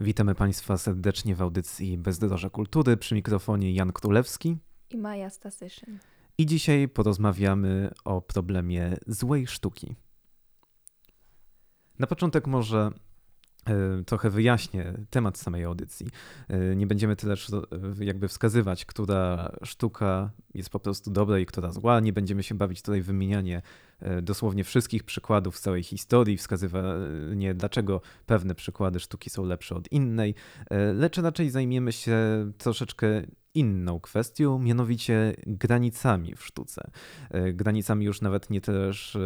Witamy 0.00 0.34
Państwa 0.34 0.76
serdecznie 0.76 1.34
w 1.34 1.42
audycji 1.42 1.98
Bezdroża 1.98 2.50
Kultury 2.50 2.96
przy 2.96 3.14
mikrofonie 3.14 3.74
Jan 3.74 3.92
Królewski 3.92 4.58
i 4.90 4.96
Maja 4.96 5.30
Stasyszyn. 5.30 5.98
I 6.38 6.46
dzisiaj 6.46 6.88
porozmawiamy 6.88 7.90
o 8.04 8.22
problemie 8.22 8.96
złej 9.06 9.46
sztuki. 9.46 9.96
Na 11.98 12.06
początek 12.06 12.46
może 12.46 12.90
E, 13.66 14.04
trochę 14.04 14.30
wyjaśnię 14.30 14.94
temat 15.10 15.38
samej 15.38 15.64
audycji. 15.64 16.06
E, 16.48 16.76
nie 16.76 16.86
będziemy 16.86 17.16
tyle 17.16 17.34
jakby 18.00 18.28
wskazywać, 18.28 18.84
która 18.84 19.52
sztuka 19.62 20.30
jest 20.54 20.70
po 20.70 20.80
prostu 20.80 21.10
dobra 21.10 21.38
i 21.38 21.46
która 21.46 21.72
zła. 21.72 22.00
Nie 22.00 22.12
będziemy 22.12 22.42
się 22.42 22.54
bawić 22.54 22.82
tutaj 22.82 23.02
w 23.02 23.06
wymienianie 23.06 23.62
dosłownie 24.22 24.64
wszystkich 24.64 25.04
przykładów 25.04 25.56
z 25.56 25.60
całej 25.60 25.82
historii, 25.82 26.36
wskazywanie, 26.36 27.54
dlaczego 27.54 28.00
pewne 28.26 28.54
przykłady 28.54 29.00
sztuki 29.00 29.30
są 29.30 29.44
lepsze 29.44 29.74
od 29.74 29.92
innej, 29.92 30.34
lecz 30.94 31.18
raczej 31.18 31.50
zajmiemy 31.50 31.92
się 31.92 32.16
troszeczkę 32.58 33.22
inną 33.56 34.00
kwestią, 34.00 34.58
mianowicie 34.58 35.36
granicami 35.46 36.34
w 36.34 36.44
sztuce. 36.44 36.90
E, 37.30 37.52
granicami 37.52 38.06
już 38.06 38.20
nawet 38.20 38.50
nie 38.50 38.60
też 38.60 39.16
e, 39.16 39.20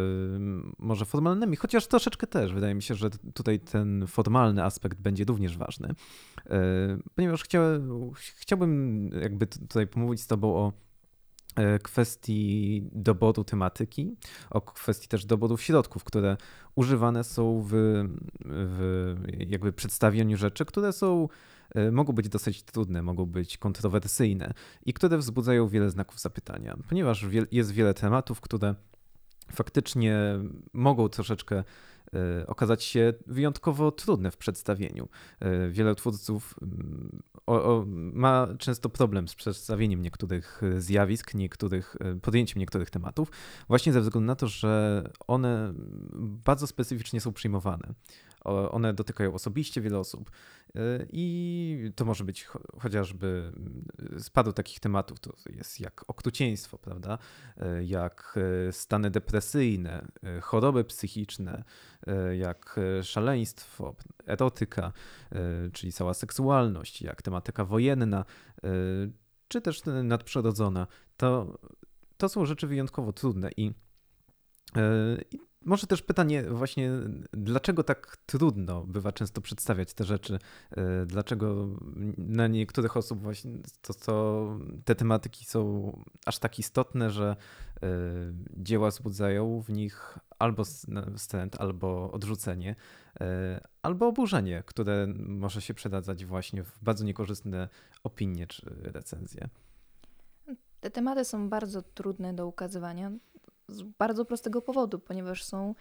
może 0.79 1.05
formalnymi, 1.05 1.55
chociaż 1.55 1.87
troszeczkę 1.87 2.27
też. 2.27 2.53
Wydaje 2.53 2.75
mi 2.75 2.81
się, 2.81 2.95
że 2.95 3.09
tutaj 3.33 3.59
ten 3.59 4.07
formalny 4.07 4.63
aspekt 4.63 5.01
będzie 5.01 5.23
również 5.23 5.57
ważny. 5.57 5.87
E, 6.49 6.97
ponieważ 7.15 7.43
chciałbym 8.15 9.09
jakby 9.21 9.47
tutaj 9.47 9.87
pomówić 9.87 10.21
z 10.21 10.27
Tobą 10.27 10.55
o 10.55 10.73
kwestii 11.83 12.83
doboru 12.91 13.43
tematyki, 13.43 14.15
o 14.49 14.61
kwestii 14.61 15.07
też 15.07 15.25
doboru 15.25 15.57
środków, 15.57 16.03
które 16.03 16.37
używane 16.75 17.23
są 17.23 17.61
w, 17.67 17.71
w 18.45 19.15
jakby 19.47 19.73
przedstawieniu 19.73 20.37
rzeczy, 20.37 20.65
które 20.65 20.93
są 20.93 21.27
E, 21.75 21.91
mogą 21.91 22.13
być 22.13 22.29
dosyć 22.29 22.63
trudne, 22.63 23.01
mogą 23.01 23.25
być 23.25 23.57
kontrowersyjne 23.57 24.53
i 24.85 24.93
które 24.93 25.17
wzbudzają 25.17 25.67
wiele 25.67 25.89
znaków 25.89 26.19
zapytania, 26.19 26.77
ponieważ 26.89 27.25
jest 27.51 27.71
wiele 27.71 27.93
tematów, 27.93 28.41
które 28.41 28.75
faktycznie 29.51 30.15
mogą 30.73 31.09
troszeczkę 31.09 31.55
e, 31.57 31.63
okazać 32.47 32.83
się 32.83 33.13
wyjątkowo 33.27 33.91
trudne 33.91 34.31
w 34.31 34.37
przedstawieniu. 34.37 35.09
E, 35.39 35.69
wiele 35.69 35.95
twórców 35.95 36.55
mm, 36.61 37.21
ma 38.13 38.47
często 38.59 38.89
problem 38.89 39.27
z 39.27 39.35
przedstawieniem 39.35 40.01
niektórych 40.01 40.61
zjawisk, 40.77 41.33
niektórych, 41.33 41.95
podjęciem 42.21 42.59
niektórych 42.59 42.89
tematów, 42.89 43.31
właśnie 43.67 43.93
ze 43.93 44.01
względu 44.01 44.27
na 44.27 44.35
to, 44.35 44.47
że 44.47 45.03
one 45.27 45.73
bardzo 46.45 46.67
specyficznie 46.67 47.21
są 47.21 47.33
przyjmowane. 47.33 47.93
One 48.71 48.93
dotykają 48.93 49.33
osobiście 49.33 49.81
wiele 49.81 49.99
osób. 49.99 50.31
E, 50.75 51.05
I 51.11 51.91
to 51.95 52.05
może 52.05 52.23
być 52.23 52.47
chociażby 52.79 53.51
paru 54.33 54.53
takich 54.53 54.79
tematów, 54.79 55.19
to 55.19 55.33
jest 55.49 55.79
jak 55.79 56.03
okrucieństwo, 56.07 56.77
prawda? 56.77 57.17
E, 57.57 57.83
jak 57.83 58.39
e, 58.67 58.71
stany 58.71 59.09
depresyjne, 59.09 60.07
choroby 60.41 60.83
psychiczne, 60.83 61.63
jak 62.37 62.79
szaleństwo, 63.03 63.95
erotyka, 64.27 64.93
czyli 65.73 65.91
cała 65.91 66.13
seksualność, 66.13 67.01
jak 67.01 67.21
tematyka 67.21 67.65
wojenna, 67.65 68.25
czy 69.47 69.61
też 69.61 69.81
nadprzyrodzona. 70.03 70.87
To, 71.17 71.59
to 72.17 72.29
są 72.29 72.45
rzeczy 72.45 72.67
wyjątkowo 72.67 73.13
trudne 73.13 73.49
i, 73.57 73.71
i 75.31 75.39
może 75.65 75.87
też 75.87 76.01
pytanie 76.01 76.43
właśnie, 76.43 76.91
dlaczego 77.33 77.83
tak 77.83 78.17
trudno 78.25 78.83
bywa 78.83 79.11
często 79.11 79.41
przedstawiać 79.41 79.93
te 79.93 80.03
rzeczy? 80.03 80.39
E, 80.71 81.05
dlaczego 81.05 81.67
na 82.17 82.47
niektórych 82.47 82.97
osób 82.97 83.21
właśnie 83.21 83.51
to, 83.81 83.93
to 83.93 84.57
te 84.85 84.95
tematyki 84.95 85.45
są 85.45 85.91
aż 86.25 86.39
tak 86.39 86.59
istotne, 86.59 87.09
że 87.09 87.35
e, 87.83 87.87
dzieła 88.57 88.89
wzbudzają 88.89 89.61
w 89.61 89.69
nich 89.69 90.17
albo 90.39 90.63
wstręt, 91.15 91.61
albo 91.61 92.11
odrzucenie, 92.11 92.75
e, 93.21 93.61
albo 93.81 94.07
oburzenie, 94.07 94.63
które 94.65 95.07
może 95.17 95.61
się 95.61 95.73
przedadzać 95.73 96.25
właśnie 96.25 96.63
w 96.63 96.79
bardzo 96.81 97.05
niekorzystne 97.05 97.69
opinie 98.03 98.47
czy 98.47 98.75
recenzje. 98.83 99.49
Te 100.81 100.91
tematy 100.91 101.25
są 101.25 101.49
bardzo 101.49 101.81
trudne 101.81 102.33
do 102.33 102.47
ukazywania 102.47 103.11
z 103.67 103.81
bardzo 103.81 104.25
prostego 104.25 104.61
powodu, 104.61 104.99
ponieważ 104.99 105.43
są 105.43 105.75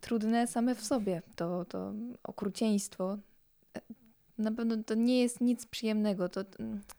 trudne 0.00 0.46
same 0.46 0.74
w 0.74 0.84
sobie. 0.84 1.22
To, 1.36 1.64
to 1.64 1.92
okrucieństwo 2.22 3.18
e, 3.76 3.80
na 4.38 4.52
pewno 4.52 4.76
to 4.86 4.94
nie 4.94 5.20
jest 5.20 5.40
nic 5.40 5.66
przyjemnego. 5.66 6.28
To, 6.28 6.44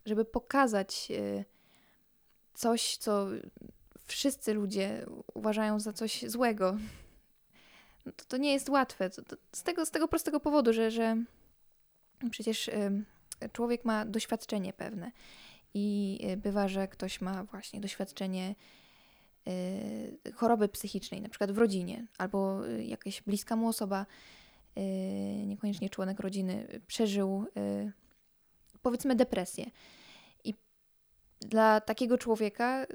żeby 0.05 0.25
pokazać 0.25 1.11
e, 1.11 1.45
coś, 2.53 2.97
co 2.97 3.27
wszyscy 4.05 4.53
ludzie 4.53 5.05
uważają 5.33 5.79
za 5.79 5.93
coś 5.93 6.25
złego, 6.27 6.77
no 8.05 8.11
to, 8.11 8.25
to 8.25 8.37
nie 8.37 8.53
jest 8.53 8.69
łatwe. 8.69 9.09
To, 9.09 9.21
to 9.21 9.35
z, 9.51 9.63
tego, 9.63 9.85
z 9.85 9.91
tego 9.91 10.07
prostego 10.07 10.39
powodu, 10.39 10.73
że, 10.73 10.91
że 10.91 11.17
przecież 12.31 12.69
e, 12.69 12.91
człowiek 13.53 13.85
ma 13.85 14.05
doświadczenie 14.05 14.73
pewne. 14.73 15.11
I 15.73 16.19
bywa, 16.37 16.67
że 16.67 16.87
ktoś 16.87 17.21
ma 17.21 17.43
właśnie 17.43 17.81
doświadczenie 17.81 18.55
choroby 20.35 20.69
psychicznej, 20.69 21.21
na 21.21 21.29
przykład 21.29 21.51
w 21.51 21.57
rodzinie, 21.57 22.07
albo 22.17 22.67
y, 22.67 22.83
jakaś 22.83 23.21
bliska 23.21 23.55
mu 23.55 23.67
osoba, 23.67 24.05
y, 24.77 24.81
niekoniecznie 25.45 25.89
członek 25.89 26.19
rodziny, 26.19 26.81
przeżył 26.87 27.45
powiedzmy 28.81 29.15
depresję. 29.15 29.65
I 30.43 30.53
dla 31.39 31.81
takiego 31.81 32.17
człowieka 32.17 32.85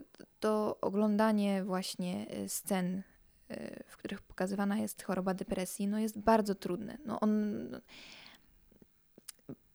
to 0.41 0.79
oglądanie 0.81 1.65
właśnie 1.65 2.27
scen, 2.49 3.03
w 3.87 3.97
których 3.97 4.23
pokazywana 4.23 4.79
jest 4.79 5.03
choroba 5.03 5.35
depresji, 5.35 5.89
no 5.89 5.99
jest 5.99 6.19
bardzo 6.19 6.55
trudne. 6.55 6.99
No 7.05 7.21
on 7.21 7.55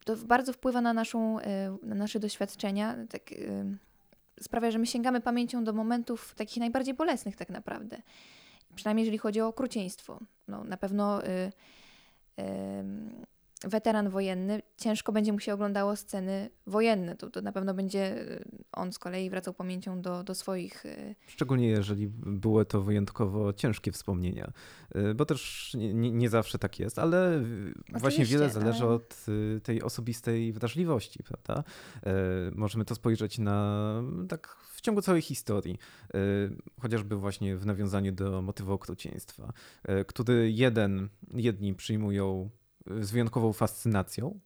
to 0.06 0.16
bardzo 0.16 0.54
wpływa 0.54 0.82
na, 0.82 0.94
naszą, 0.94 1.38
na 1.84 1.96
nasze 1.96 2.20
doświadczenia. 2.20 2.98
Tak, 3.10 3.22
sprawia, 4.42 4.72
że 4.72 4.80
my 4.80 4.86
sięgamy 4.86 5.22
pamięcią 5.22 5.64
do 5.64 5.74
momentów 5.74 6.36
takich 6.36 6.58
najbardziej 6.58 6.94
bolesnych 6.94 7.36
tak 7.36 7.50
naprawdę. 7.50 8.02
Przynajmniej 8.76 9.04
jeżeli 9.04 9.18
chodzi 9.18 9.42
o 9.42 9.48
okrucieństwo. 9.48 10.20
No, 10.48 10.64
na 10.64 10.78
pewno 10.78 11.26
y, 11.26 11.52
weteran 13.64 14.10
wojenny 14.10 14.62
ciężko 14.78 15.12
będzie 15.12 15.34
mu 15.34 15.40
się 15.40 15.54
oglądało 15.54 15.96
sceny 15.96 16.50
wojenne. 16.68 17.16
To, 17.16 17.30
to 17.30 17.42
na 17.42 17.52
pewno 17.52 17.74
będzie 17.74 18.22
y, 18.22 18.46
on 18.72 18.94
z 18.94 19.00
kolei 19.00 19.30
wracał 19.30 19.54
pamięcią 19.54 20.02
do, 20.02 20.24
do 20.24 20.36
swoich. 20.36 20.86
Y, 20.86 21.16
Szczególnie 21.28 21.68
jeżeli 21.68 22.08
były 22.08 22.66
to 22.66 22.82
wyjątkowo 22.82 23.54
ciężkie 23.54 23.92
wspomnienia, 23.92 24.52
y, 24.96 25.16
bo 25.16 25.26
też 25.26 25.72
nie, 25.78 26.12
nie 26.12 26.30
zawsze 26.30 26.60
tak 26.60 26.80
jest, 26.80 27.00
ale 27.00 27.38
Oczywiście, 27.38 28.00
właśnie 28.00 28.26
wiele 28.26 28.50
zależy 28.50 28.84
ale... 28.84 28.94
od 28.94 29.26
tej 29.64 29.82
osobistej 29.82 30.54
wrażliwości, 30.54 31.24
prawda? 31.24 31.64
Możemy 32.56 32.86
to 32.86 32.96
spojrzeć 32.96 33.40
na 33.40 33.80
tak 34.30 34.58
w 34.70 34.82
ciągu 34.82 35.02
całej 35.02 35.22
historii, 35.22 35.78
chociażby 36.82 37.16
właśnie 37.16 37.58
w 37.58 37.66
nawiązaniu 37.66 38.12
do 38.12 38.42
motywu 38.42 38.74
okrucieństwa, 38.74 39.54
który 40.08 40.52
jeden, 40.52 41.10
jedni 41.34 41.76
przyjmują 41.76 42.50
z 43.02 43.12
wyjątkową 43.12 43.54
fascynacją. 43.54 44.40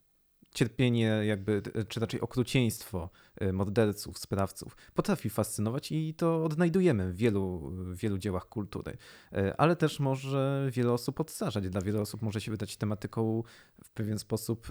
Cierpienie, 0.54 1.06
jakby, 1.26 1.62
czy 1.88 2.00
raczej 2.00 2.22
okrucieństwo 2.22 3.10
y, 3.42 3.54
morderców, 3.54 4.18
sprawców 4.18 4.78
potrafi 4.94 5.30
fascynować 5.30 5.92
i 5.92 6.14
to 6.14 6.44
odnajdujemy 6.46 7.14
w 7.14 7.16
wielu, 7.16 7.72
wielu 7.94 8.18
dziełach 8.18 8.50
kultury. 8.50 8.98
Y, 9.38 9.58
ale 9.58 9.76
też 9.76 10.00
może 10.00 10.70
wiele 10.72 10.92
osób 10.92 11.20
odsażać. 11.20 11.70
Dla 11.70 11.82
wielu 11.82 12.02
osób 12.02 12.22
może 12.22 12.42
się 12.42 12.52
wydać 12.52 12.78
tematyką 12.78 13.44
w 13.84 13.90
pewien 13.90 14.20
sposób 14.20 14.68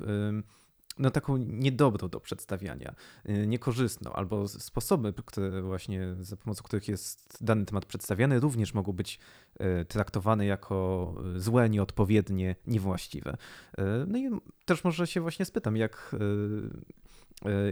no, 0.98 1.10
taką 1.10 1.36
niedobrą 1.36 2.08
do 2.08 2.20
przedstawiania, 2.20 2.94
y, 3.28 3.46
niekorzystną, 3.46 4.12
albo 4.12 4.48
sposoby, 4.48 5.12
które 5.26 5.62
właśnie 5.62 6.14
za 6.20 6.36
pomocą 6.36 6.62
których 6.62 6.88
jest 6.88 7.38
dany 7.40 7.64
temat 7.64 7.86
przedstawiany, 7.86 8.40
również 8.40 8.74
mogą 8.74 8.92
być 8.92 9.18
y, 9.60 9.84
traktowane 9.84 10.46
jako 10.46 11.14
złe, 11.36 11.70
nieodpowiednie, 11.70 12.56
niewłaściwe. 12.66 13.36
Y, 13.78 13.82
no 14.06 14.18
i 14.18 14.30
też 14.64 14.84
może 14.84 15.06
się 15.06 15.20
właśnie 15.20 15.44
spytam, 15.44 15.76
jak 15.76 16.16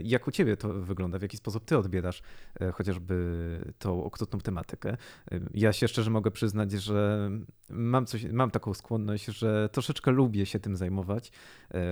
jak 0.03 0.27
u 0.27 0.31
ciebie 0.31 0.57
to 0.57 0.73
wygląda? 0.73 1.19
W 1.19 1.23
jaki 1.23 1.37
sposób 1.37 1.65
ty 1.65 1.79
odbierasz 1.79 2.23
e, 2.61 2.73
chociażby 2.73 3.15
tą 3.79 4.05
okrutną 4.05 4.39
tematykę? 4.39 4.97
E, 5.33 5.41
ja 5.55 5.73
się 5.73 5.89
szczerze 5.89 6.11
mogę 6.11 6.31
przyznać, 6.31 6.73
że 6.73 7.31
mam, 7.71 8.07
coś, 8.07 8.25
mam 8.25 8.51
taką 8.51 8.75
skłonność, 8.75 9.25
że 9.25 9.69
troszeczkę 9.73 10.11
lubię 10.11 10.47
się 10.47 10.61
tym 10.61 10.77
zajmować. 10.77 11.33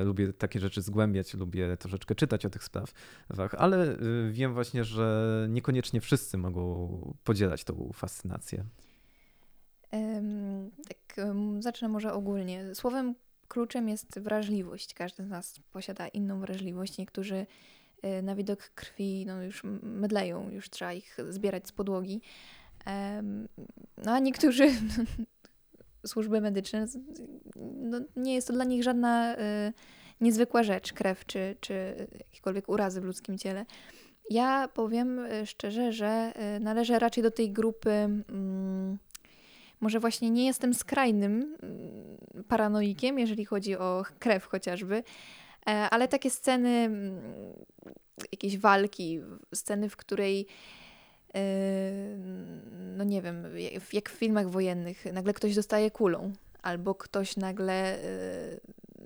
Lubię 0.05 0.33
takie 0.33 0.61
rzeczy 0.61 0.83
zgłębiać, 0.83 1.35
lubię 1.35 1.77
troszeczkę 1.77 2.15
czytać 2.15 2.47
o 2.47 2.51
tych 2.51 2.65
sprawach, 2.65 3.55
ale 3.59 3.97
wiem 4.31 4.55
właśnie, 4.55 4.85
że 4.85 5.47
niekoniecznie 5.51 6.01
wszyscy 6.01 6.39
mogą 6.39 7.15
podzielać 7.25 7.65
tą 7.65 7.91
fascynację. 7.95 8.65
Tak, 10.89 11.27
zacznę 11.59 11.89
może 11.89 12.13
ogólnie. 12.13 12.75
Słowem 12.75 13.15
kluczem 13.49 13.89
jest 13.89 14.19
wrażliwość. 14.19 14.95
Każdy 14.95 15.25
z 15.25 15.29
nas 15.29 15.61
posiada 15.73 16.09
inną 16.09 16.41
wrażliwość. 16.41 16.99
Niektórzy 16.99 17.47
y, 18.05 18.23
na 18.23 18.35
widok 18.35 18.59
krwi 18.59 19.25
no, 19.27 19.43
już 19.43 19.62
mydleją, 19.83 20.50
już 20.50 20.71
trzeba 20.71 20.93
ich 20.93 21.17
zbierać 21.29 21.69
z 21.69 21.73
podłogi. 21.73 22.21
No 24.05 24.12
a 24.12 24.19
niektórzy 24.19 24.71
służby 26.06 26.41
medyczne, 26.41 26.87
no, 27.56 28.00
nie 28.17 28.35
jest 28.35 28.47
to 28.47 28.53
dla 28.53 28.65
nich 28.65 28.83
żadna 28.83 29.37
y, 29.37 29.73
niezwykła 30.21 30.62
rzecz, 30.62 30.93
krew 30.93 31.27
czy, 31.27 31.56
czy 31.61 32.06
jakiekolwiek 32.19 32.69
urazy 32.69 33.00
w 33.00 33.05
ludzkim 33.05 33.39
ciele. 33.39 33.67
Ja 34.31 34.69
powiem 34.75 35.19
y, 35.19 35.47
szczerze, 35.47 35.93
że 35.93 36.33
należę 36.61 36.99
raczej 36.99 37.23
do 37.23 37.31
tej 37.31 37.53
grupy. 37.53 37.91
Mm, 37.91 38.99
może 39.81 40.01
właśnie 40.01 40.31
nie 40.31 40.47
jestem 40.47 40.75
skrajnym 40.75 41.57
mm, 41.63 42.45
paranoikiem, 42.49 43.19
jeżeli 43.19 43.45
chodzi 43.45 43.77
o 43.77 44.05
krew 44.19 44.45
chociażby, 44.45 45.03
e, 45.67 45.71
ale 45.71 46.09
takie 46.09 46.31
sceny, 46.31 46.69
mm, 46.69 47.21
jakieś 48.33 48.59
walki, 48.59 49.21
sceny, 49.55 49.89
w 49.89 49.97
której 49.97 50.47
e, 51.35 51.41
no 52.97 53.05
nie 53.05 53.23
wiem, 53.23 53.45
jak 53.93 54.11
w 54.11 54.13
filmach 54.13 54.51
wojennych, 54.51 55.05
nagle 55.13 55.35
ktoś 55.35 55.55
dostaje 55.55 55.91
kulą, 55.91 56.33
albo 56.63 56.95
ktoś 56.95 57.37
nagle 57.37 57.75
e, 57.75 58.01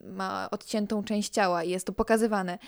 ma 0.05 0.49
odciętą 0.51 1.05
część 1.05 1.31
ciała 1.31 1.65
i 1.65 1.71
jest 1.71 1.87
to 1.87 1.93
pokazywane. 1.93 2.59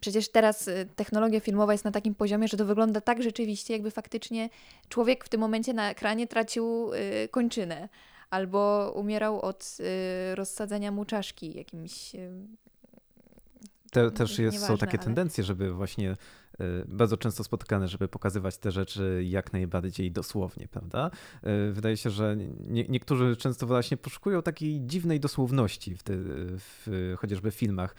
Przecież 0.00 0.28
teraz 0.28 0.68
y, 0.68 0.88
technologia 0.96 1.40
filmowa 1.40 1.72
jest 1.72 1.84
na 1.84 1.90
takim 1.90 2.14
poziomie, 2.14 2.48
że 2.48 2.56
to 2.56 2.64
wygląda 2.64 3.00
tak 3.00 3.22
rzeczywiście, 3.22 3.72
jakby 3.72 3.90
faktycznie 3.90 4.50
człowiek 4.88 5.24
w 5.24 5.28
tym 5.28 5.40
momencie 5.40 5.72
na 5.72 5.90
ekranie 5.90 6.26
tracił 6.26 6.92
y, 6.94 7.28
kończynę 7.28 7.88
albo 8.30 8.92
umierał 8.96 9.40
od 9.40 9.76
y, 9.80 10.34
rozsadzenia 10.34 10.92
mu 10.92 11.04
czaszki 11.04 11.56
jakimś. 11.56 12.12
Te, 13.90 14.10
też 14.10 14.38
jest, 14.38 14.66
są 14.66 14.78
takie 14.78 14.98
ale... 14.98 15.04
tendencje, 15.04 15.44
żeby 15.44 15.72
właśnie 15.72 16.16
bardzo 16.86 17.16
często 17.16 17.44
spotykane, 17.44 17.88
żeby 17.88 18.08
pokazywać 18.08 18.58
te 18.58 18.70
rzeczy 18.70 19.22
jak 19.26 19.52
najbardziej 19.52 20.12
dosłownie, 20.12 20.68
prawda? 20.68 21.10
Wydaje 21.72 21.96
się, 21.96 22.10
że 22.10 22.36
nie, 22.60 22.84
niektórzy 22.84 23.36
często 23.36 23.66
właśnie 23.66 23.96
poszukują 23.96 24.42
takiej 24.42 24.80
dziwnej 24.86 25.20
dosłowności 25.20 25.96
w, 25.96 26.02
te, 26.02 26.12
w 26.16 27.14
chociażby 27.18 27.50
filmach 27.50 27.94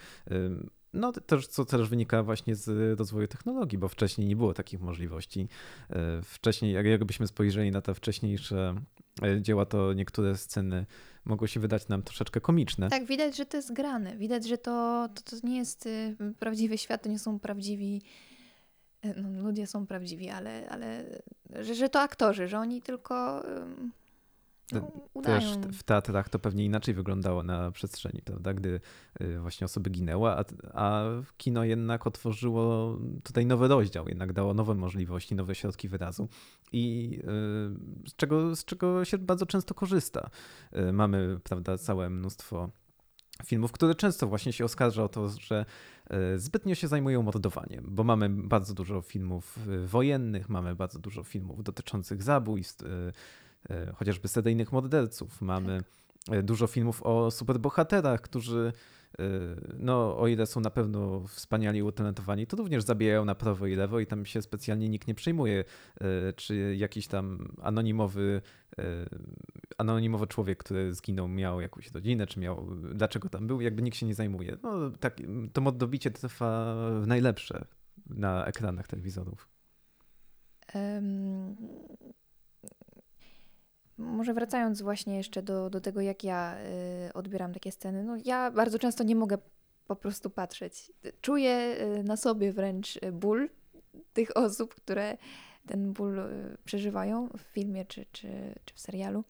no 0.94 1.12
też, 1.12 1.46
co 1.46 1.64
też 1.64 1.88
wynika 1.88 2.22
właśnie 2.22 2.54
z 2.56 2.98
rozwoju 2.98 3.28
technologii, 3.28 3.78
bo 3.78 3.88
wcześniej 3.88 4.28
nie 4.28 4.36
było 4.36 4.54
takich 4.54 4.80
możliwości. 4.80 5.48
E, 5.90 6.22
wcześniej, 6.22 6.72
jakbyśmy 6.72 7.26
spojrzeli 7.26 7.70
na 7.70 7.80
te 7.80 7.94
wcześniejsze 7.94 8.74
e, 9.22 9.42
dzieła, 9.42 9.66
to 9.66 9.92
niektóre 9.92 10.36
sceny 10.36 10.86
mogą 11.24 11.46
się 11.46 11.60
wydać 11.60 11.88
nam 11.88 12.02
troszeczkę 12.02 12.40
komiczne. 12.40 12.90
Tak, 12.90 13.04
widać, 13.04 13.36
że 13.36 13.46
to 13.46 13.56
jest 13.56 13.72
grane. 13.72 14.16
Widać, 14.16 14.48
że 14.48 14.58
to, 14.58 15.08
to, 15.14 15.22
to 15.22 15.46
nie 15.46 15.56
jest 15.56 15.86
y, 15.86 16.16
prawdziwy 16.38 16.78
świat, 16.78 17.02
to 17.02 17.08
nie 17.08 17.18
są 17.18 17.38
prawdziwi 17.38 18.02
e, 19.02 19.20
no, 19.22 19.42
ludzie 19.42 19.66
są 19.66 19.86
prawdziwi, 19.86 20.30
ale, 20.30 20.68
ale 20.68 21.20
że, 21.60 21.74
że 21.74 21.88
to 21.88 22.00
aktorzy, 22.00 22.48
że 22.48 22.58
oni 22.58 22.82
tylko 22.82 23.42
no, 24.72 24.90
Też 25.22 25.44
w 25.72 25.82
teatrach 25.82 26.28
to 26.28 26.38
pewnie 26.38 26.64
inaczej 26.64 26.94
wyglądało 26.94 27.42
na 27.42 27.70
przestrzeni, 27.70 28.22
prawda? 28.24 28.54
Gdy 28.54 28.80
y, 29.20 29.40
właśnie 29.40 29.64
osoby 29.64 29.90
ginęły, 29.90 30.30
a, 30.30 30.44
a 30.74 31.04
kino 31.36 31.64
jednak 31.64 32.06
otworzyło 32.06 32.98
tutaj 33.22 33.46
nowy 33.46 33.68
rozdział, 33.68 34.08
jednak 34.08 34.32
dało 34.32 34.54
nowe 34.54 34.74
możliwości, 34.74 35.34
nowe 35.34 35.54
środki 35.54 35.88
wyrazu 35.88 36.28
i 36.72 37.18
y, 38.04 38.08
z 38.08 38.16
czego, 38.16 38.56
z 38.56 38.64
czego 38.64 39.04
się 39.04 39.18
bardzo 39.18 39.46
często 39.46 39.74
korzysta. 39.74 40.30
Y, 40.76 40.92
mamy, 40.92 41.40
prawda, 41.44 41.78
całe 41.78 42.10
mnóstwo 42.10 42.70
filmów, 43.46 43.72
które 43.72 43.94
często 43.94 44.26
właśnie 44.26 44.52
się 44.52 44.64
oskarża 44.64 45.04
o 45.04 45.08
to, 45.08 45.28
że 45.28 45.64
zbytnio 46.36 46.74
się 46.74 46.88
zajmują 46.88 47.22
mordowaniem, 47.22 47.84
bo 47.88 48.04
mamy 48.04 48.28
bardzo 48.30 48.74
dużo 48.74 49.00
filmów 49.00 49.58
wojennych, 49.86 50.48
mamy 50.48 50.74
bardzo 50.74 50.98
dużo 50.98 51.24
filmów 51.24 51.62
dotyczących 51.62 52.22
zabójstw, 52.22 52.84
chociażby 53.94 54.28
seryjnych 54.28 54.72
morderców. 54.72 55.42
Mamy 55.42 55.78
tak. 55.78 56.04
E, 56.30 56.42
dużo 56.42 56.66
filmów 56.66 57.02
o 57.02 57.30
superbohaterach, 57.30 58.20
którzy 58.20 58.72
e, 59.18 59.22
no, 59.78 60.18
o 60.18 60.28
ile 60.28 60.46
są 60.46 60.60
na 60.60 60.70
pewno 60.70 61.26
wspaniali 61.26 61.82
utalentowani, 61.82 62.46
to 62.46 62.56
również 62.56 62.84
zabijają 62.84 63.24
na 63.24 63.34
prawo 63.34 63.66
i 63.66 63.74
lewo 63.74 64.00
i 64.00 64.06
tam 64.06 64.26
się 64.26 64.42
specjalnie 64.42 64.88
nikt 64.88 65.08
nie 65.08 65.14
przejmuje, 65.14 65.64
czy 66.36 66.76
jakiś 66.76 67.06
tam 67.06 67.48
anonimowy, 67.62 68.42
anonimowy 69.78 70.26
człowiek, 70.26 70.58
który 70.58 70.94
zginął, 70.94 71.28
miał 71.28 71.60
jakąś 71.60 71.92
rodzinę, 71.92 72.26
czy 72.26 72.40
miał, 72.40 72.66
dlaczego 72.94 73.28
tam 73.28 73.46
był, 73.46 73.60
jakby 73.60 73.82
nikt 73.82 73.96
się 73.96 74.06
nie 74.06 74.14
zajmuje. 74.14 74.56
No, 74.62 74.90
tak, 74.90 75.16
to 75.52 75.60
mordobicie 75.60 76.10
trwa 76.10 76.74
w 77.00 77.06
najlepsze 77.06 77.64
na 78.06 78.44
ekranach 78.44 78.86
telewizorów. 78.86 79.48
Um, 80.74 81.56
może 83.98 84.34
wracając 84.34 84.82
właśnie 84.82 85.16
jeszcze 85.16 85.42
do, 85.42 85.70
do 85.70 85.80
tego, 85.80 86.00
jak 86.00 86.24
ja 86.24 86.56
y, 87.08 87.12
odbieram 87.12 87.52
takie 87.52 87.72
sceny, 87.72 88.04
no 88.04 88.16
ja 88.24 88.50
bardzo 88.50 88.78
często 88.78 89.04
nie 89.04 89.16
mogę 89.16 89.38
po 89.86 89.96
prostu 89.96 90.30
patrzeć. 90.30 90.92
Czuję 91.20 91.76
y, 91.98 92.04
na 92.04 92.16
sobie 92.16 92.52
wręcz 92.52 92.98
ból 93.12 93.48
tych 94.12 94.36
osób, 94.36 94.74
które 94.74 95.16
ten 95.66 95.92
ból 95.92 96.18
y, 96.18 96.56
przeżywają 96.64 97.28
w 97.28 97.40
filmie 97.40 97.84
czy, 97.84 98.06
czy, 98.12 98.54
czy 98.64 98.74
w 98.74 98.80
serialu. 98.80 99.24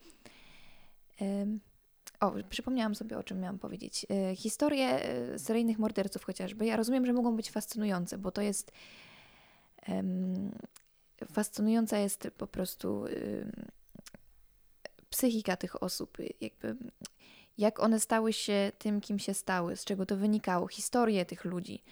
O, 2.20 2.32
przypomniałam 2.50 2.94
sobie, 2.94 3.18
o 3.18 3.22
czym 3.22 3.40
miałam 3.40 3.58
powiedzieć. 3.58 4.06
Y, 4.32 4.36
historie 4.36 5.10
y, 5.34 5.38
seryjnych 5.38 5.78
morderców 5.78 6.24
chociażby, 6.24 6.66
ja 6.66 6.76
rozumiem, 6.76 7.06
że 7.06 7.12
mogą 7.12 7.36
być 7.36 7.50
fascynujące, 7.50 8.18
bo 8.18 8.30
to 8.30 8.42
jest 8.42 8.72
fascynująca 11.32 11.98
jest 11.98 12.28
po 12.38 12.46
prostu 12.46 13.04
psychika 15.14 15.56
tych 15.56 15.82
osób, 15.82 16.18
jakby 16.40 16.76
jak 17.58 17.80
one 17.80 18.00
stały 18.00 18.32
się 18.32 18.72
tym, 18.78 19.00
kim 19.00 19.18
się 19.18 19.34
stały, 19.34 19.76
z 19.76 19.84
czego 19.84 20.06
to 20.06 20.16
wynikało, 20.16 20.68
historię 20.68 21.24
tych 21.24 21.44
ludzi. 21.44 21.82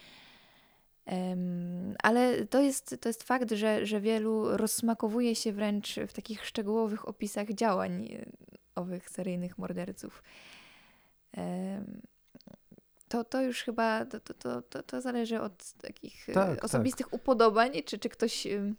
Um, 1.06 1.94
ale 2.02 2.46
to 2.46 2.60
jest, 2.60 2.96
to 3.00 3.08
jest 3.08 3.22
fakt, 3.22 3.50
że, 3.50 3.86
że 3.86 4.00
wielu 4.00 4.56
rozsmakowuje 4.56 5.34
się 5.34 5.52
wręcz 5.52 5.94
w 6.08 6.12
takich 6.12 6.46
szczegółowych 6.46 7.08
opisach 7.08 7.48
działań 7.48 8.06
e, 8.06 8.26
owych 8.74 9.10
seryjnych 9.10 9.58
morderców. 9.58 10.22
Um, 11.36 12.02
to, 13.08 13.24
to 13.24 13.42
już 13.42 13.62
chyba 13.62 14.04
to, 14.04 14.20
to, 14.20 14.62
to, 14.62 14.82
to 14.82 15.00
zależy 15.00 15.40
od 15.40 15.72
takich 15.72 16.28
e, 16.28 16.32
tak, 16.32 16.64
osobistych 16.64 17.06
tak. 17.06 17.14
upodobań, 17.14 17.70
czy, 17.86 17.98
czy 17.98 18.08
ktoś. 18.08 18.46
E, 18.46 18.72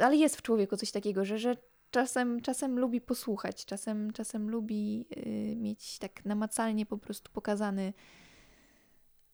ale 0.00 0.16
jest 0.16 0.36
w 0.36 0.42
człowieku 0.42 0.76
coś 0.76 0.90
takiego, 0.90 1.24
że, 1.24 1.38
że 1.38 1.56
czasem, 1.92 2.40
czasem 2.40 2.78
lubi 2.78 3.00
posłuchać, 3.00 3.64
czasem, 3.64 4.12
czasem 4.12 4.50
lubi 4.50 5.06
y, 5.16 5.56
mieć 5.56 5.98
tak 5.98 6.24
namacalnie 6.24 6.86
po 6.86 6.98
prostu 6.98 7.30
pokazany. 7.32 7.92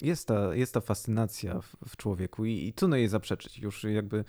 Jest 0.02 0.28
ta, 0.28 0.54
jest 0.54 0.74
ta 0.74 0.80
fascynacja 0.80 1.60
w, 1.60 1.76
w 1.88 1.96
człowieku 1.96 2.44
i, 2.44 2.68
i 2.68 2.72
trudno 2.72 2.96
jej 2.96 3.08
zaprzeczyć. 3.08 3.58
Już 3.58 3.84
jakby 3.84 4.24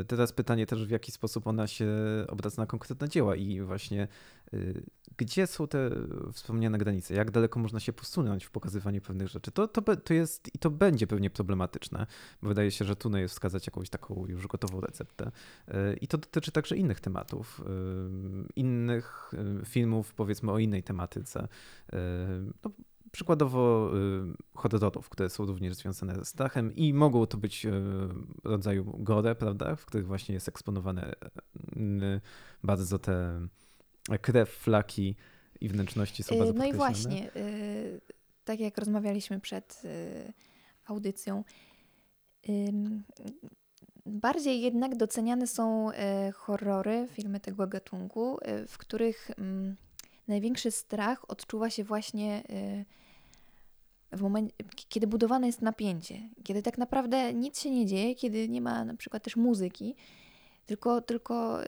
y, 0.00 0.04
teraz 0.04 0.32
pytanie 0.32 0.66
też, 0.66 0.86
w 0.86 0.90
jaki 0.90 1.12
sposób 1.12 1.46
ona 1.46 1.66
się 1.66 1.88
obraca 2.28 2.62
na 2.62 2.66
konkretne 2.66 3.08
dzieła 3.08 3.36
i 3.36 3.60
właśnie 3.60 4.08
y, 4.54 4.82
gdzie 5.16 5.46
są 5.46 5.68
te 5.68 5.90
wspomniane 6.32 6.78
granice, 6.78 7.14
jak 7.14 7.30
daleko 7.30 7.60
można 7.60 7.80
się 7.80 7.92
posunąć 7.92 8.44
w 8.44 8.50
pokazywaniu 8.50 9.00
pewnych 9.00 9.28
rzeczy. 9.28 9.50
To, 9.50 9.68
to, 9.68 9.96
to 9.96 10.14
jest 10.14 10.54
i 10.54 10.58
to 10.58 10.70
będzie 10.70 11.06
pewnie 11.06 11.30
problematyczne, 11.30 12.06
bo 12.42 12.48
wydaje 12.48 12.70
się, 12.70 12.84
że 12.84 12.96
trudno 12.96 13.18
jest 13.18 13.34
wskazać 13.34 13.66
jakąś 13.66 13.90
taką 13.90 14.26
już 14.26 14.46
gotową 14.46 14.80
receptę. 14.80 15.30
E, 15.68 15.94
I 15.94 16.08
to 16.08 16.18
dotyczy 16.18 16.52
także 16.52 16.76
innych 16.76 17.00
tematów, 17.00 17.60
innych 18.56 19.32
e, 19.62 19.64
filmów, 19.64 20.14
powiedzmy 20.14 20.52
o 20.52 20.58
innej 20.58 20.82
tematyce. 20.82 21.48
No, 22.64 22.70
przykładowo 23.12 23.90
horrorów, 24.54 25.08
które 25.08 25.30
są 25.30 25.46
również 25.46 25.74
związane 25.74 26.14
ze 26.14 26.24
strachem 26.24 26.74
i 26.74 26.94
mogą 26.94 27.26
to 27.26 27.38
być 27.38 27.66
rodzaju 28.44 28.84
gore, 28.98 29.34
prawda, 29.34 29.76
w 29.76 29.86
których 29.86 30.06
właśnie 30.06 30.34
jest 30.34 30.48
eksponowane 30.48 31.12
bardzo 32.62 32.98
te 32.98 33.40
krew, 34.18 34.50
flaki 34.50 35.16
i 35.60 35.68
wnętrzności 35.68 36.22
są 36.22 36.38
bardzo 36.38 36.52
No 36.52 36.64
i 36.64 36.72
właśnie, 36.72 37.30
y, 37.36 38.00
tak 38.44 38.60
jak 38.60 38.78
rozmawialiśmy 38.78 39.40
przed 39.40 39.82
y, 39.84 40.32
audycją, 40.86 41.44
bardziej 44.06 44.60
jednak 44.60 44.96
doceniane 44.96 45.46
są 45.46 45.90
y, 45.90 45.94
horrory, 46.32 47.08
filmy 47.10 47.40
tego 47.40 47.66
gatunku, 47.66 48.38
w 48.68 48.78
których 48.78 49.30
mm, 49.38 49.76
największy 50.28 50.70
strach 50.70 51.30
odczuwa 51.30 51.70
się 51.70 51.84
właśnie 51.84 52.42
w 54.12 54.20
momencie, 54.20 54.54
kiedy 54.88 55.06
budowane 55.06 55.46
jest 55.46 55.62
napięcie, 55.62 56.28
kiedy 56.44 56.62
tak 56.62 56.78
naprawdę 56.78 57.34
nic 57.34 57.60
się 57.60 57.70
nie 57.70 57.86
dzieje, 57.86 58.14
kiedy 58.14 58.48
nie 58.48 58.60
ma 58.60 58.84
na 58.84 58.96
przykład 58.96 59.22
też 59.22 59.36
muzyki, 59.36 59.94
tylko, 60.66 61.00
tylko 61.00 61.58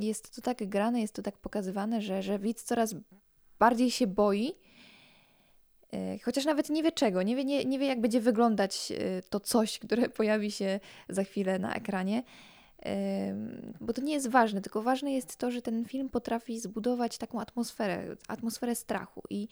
jest 0.00 0.34
to 0.34 0.42
tak 0.42 0.68
grane, 0.68 1.00
jest 1.00 1.14
to 1.14 1.22
tak 1.22 1.38
pokazywane, 1.38 2.02
że, 2.02 2.22
że 2.22 2.38
widz 2.38 2.62
coraz 2.62 2.94
bardziej 3.58 3.90
się 3.90 4.06
boi, 4.06 4.54
e, 5.92 6.18
chociaż 6.18 6.44
nawet 6.44 6.70
nie 6.70 6.82
wie 6.82 6.92
czego, 6.92 7.22
nie 7.22 7.36
wie, 7.36 7.44
nie, 7.44 7.64
nie 7.64 7.78
wie 7.78 7.86
jak 7.86 8.00
będzie 8.00 8.20
wyglądać 8.20 8.92
e, 8.92 9.22
to 9.22 9.40
coś, 9.40 9.78
które 9.78 10.08
pojawi 10.18 10.50
się 10.50 10.80
za 11.08 11.24
chwilę 11.24 11.58
na 11.58 11.74
ekranie. 11.74 12.22
Bo 13.80 13.92
to 13.92 14.02
nie 14.02 14.12
jest 14.12 14.28
ważne, 14.28 14.60
tylko 14.60 14.82
ważne 14.82 15.12
jest 15.12 15.36
to, 15.36 15.50
że 15.50 15.62
ten 15.62 15.84
film 15.84 16.08
potrafi 16.08 16.60
zbudować 16.60 17.18
taką 17.18 17.40
atmosferę, 17.40 18.16
atmosferę 18.28 18.74
strachu. 18.74 19.22
I, 19.30 19.48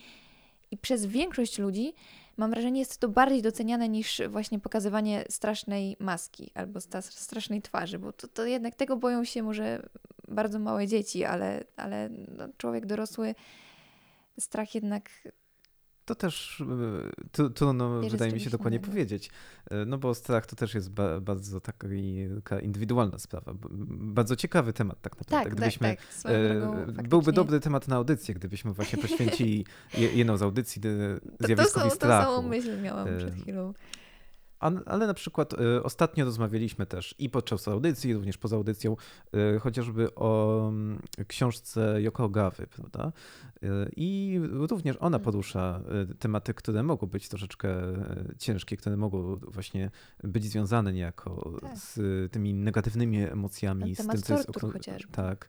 i 0.77 0.79
przez 0.79 1.07
większość 1.07 1.59
ludzi, 1.59 1.95
mam 2.37 2.51
wrażenie, 2.51 2.81
jest 2.81 2.99
to 2.99 3.09
bardziej 3.09 3.43
doceniane 3.43 3.89
niż 3.89 4.23
właśnie 4.29 4.59
pokazywanie 4.61 5.25
strasznej 5.29 5.97
maski 6.01 6.51
albo 6.55 6.81
strasznej 7.01 7.63
twarzy, 7.63 7.99
bo 7.99 8.13
to, 8.13 8.29
to 8.29 8.47
jednak 8.47 8.75
tego 8.75 8.97
boją 8.97 9.25
się 9.25 9.43
może 9.43 9.83
bardzo 10.29 10.59
małe 10.59 10.87
dzieci, 10.87 11.25
ale, 11.25 11.65
ale 11.77 12.09
no, 12.11 12.49
człowiek 12.57 12.87
dorosły 12.87 13.35
strach 14.41 14.75
jednak 14.75 15.11
to 16.07 16.15
też 16.15 16.65
e, 17.39 17.51
trudno, 17.51 18.01
wydaje 18.01 18.33
mi 18.33 18.41
się, 18.41 18.51
dokładnie 18.51 18.79
innego. 18.79 18.93
powiedzieć. 18.93 19.31
E, 19.71 19.85
no 19.85 19.99
bo 19.99 20.15
strach 20.15 20.47
to 20.47 20.57
też 20.57 20.75
jest 20.75 20.91
ba 20.91 21.21
bardzo 21.21 21.61
taka, 21.61 21.89
indywidualna 22.63 23.19
sprawa. 23.19 23.53
Bardzo 23.91 24.37
ciekawy 24.37 24.73
temat 24.73 25.01
tak 25.01 25.19
naprawdę. 25.19 25.51
Tak, 25.51 25.55
Gdybyśmy, 25.59 25.89
tak, 25.89 26.23
tak. 26.23 26.33
E, 26.33 27.03
byłby 27.09 27.33
dobry 27.33 27.61
temat 27.61 27.89
na 27.89 27.97
audycję, 27.97 28.35
gdybyśmy 28.35 28.73
właśnie 28.73 28.99
poświęcili 29.03 29.65
jedną 30.15 30.37
z 30.37 30.43
audycji 30.43 30.83
zjawiskowi 31.41 31.85
to, 31.85 31.91
to, 31.91 31.97
strachu. 31.97 32.31
To 32.31 32.37
samą 32.37 32.49
myśl 32.49 32.83
miałam 32.83 33.09
przed 33.19 33.35
chwilą. 33.35 33.73
Ale 34.61 35.07
na 35.07 35.15
przykład 35.15 35.53
y, 35.53 35.83
ostatnio 35.83 36.25
rozmawialiśmy 36.25 36.87
też 36.87 37.15
i 37.19 37.31
podczas 37.31 37.69
audycji, 37.69 38.15
również 38.15 38.39
poza 38.39 38.57
audycją, 38.57 38.97
y, 39.57 39.61
chociażby 39.61 40.15
o 40.15 40.61
mm, 40.69 41.03
książce 41.29 42.03
Yoko 42.03 42.29
Gawy, 42.29 42.67
prawda? 42.67 43.13
Y, 43.63 43.69
I 43.97 44.41
również 44.43 44.97
ona 45.01 45.17
mm. 45.17 45.25
porusza 45.25 45.81
tematy, 46.19 46.55
które 46.55 46.83
mogą 46.83 47.07
być 47.07 47.29
troszeczkę 47.29 47.69
ciężkie, 48.39 48.77
które 48.77 48.97
mogą 48.97 49.37
właśnie 49.37 49.91
być 50.25 50.45
związane 50.45 50.93
niejako 50.93 51.59
tak. 51.61 51.79
z 51.79 52.33
tymi 52.33 52.55
negatywnymi 52.55 53.19
emocjami. 53.19 53.95
z 53.95 54.07
tym, 54.07 54.23
co 54.23 54.37
jest 54.37 54.61
chociażby. 54.61 55.13
Tak 55.13 55.49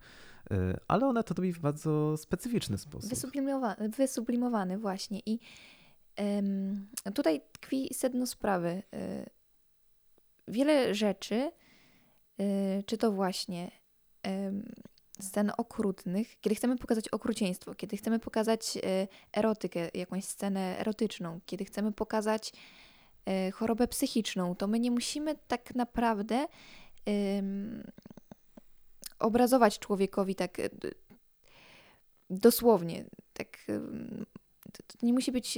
ale 0.88 1.08
ona 1.08 1.24
to 1.24 1.34
robi 1.34 1.54
w 1.54 1.60
bardzo 1.60 2.18
specyficzny 2.18 2.78
sposób. 2.78 3.10
Wysublimowany, 3.10 3.90
wysublimowany 3.90 4.78
właśnie. 4.78 5.22
I 5.26 5.40
Tutaj 7.14 7.42
tkwi 7.52 7.94
sedno 7.94 8.26
sprawy. 8.28 8.84
Y, 8.94 9.30
wiele 10.48 10.96
rzeczy, 10.96 11.52
y, 12.42 12.84
czy 12.86 12.98
to 12.98 13.12
właśnie 13.12 13.72
scen 15.22 15.52
okrutnych, 15.58 16.40
kiedy 16.42 16.56
chcemy 16.56 16.78
pokazać 16.78 17.10
okrucieństwo, 17.10 17.76
kiedy 17.76 17.98
chcemy 17.98 18.20
pokazać 18.20 18.78
y, 18.78 19.08
erotykę, 19.34 19.90
jakąś 19.94 20.26
scenę 20.26 20.80
erotyczną, 20.80 21.40
kiedy 21.46 21.66
chcemy 21.66 21.92
pokazać 21.92 22.54
chorobę 23.54 23.88
psychiczną, 23.88 24.56
to 24.56 24.68
my 24.68 24.80
nie 24.80 24.92
musimy 24.92 25.36
tak 25.48 25.76
naprawdę 25.76 26.48
obrazować 29.20 29.80
człowiekowi 29.80 30.36
tak 30.36 30.58
dosłownie. 32.30 33.06
Tak, 33.34 33.58
to 34.88 35.06
nie 35.06 35.14
musi 35.14 35.32
być 35.32 35.58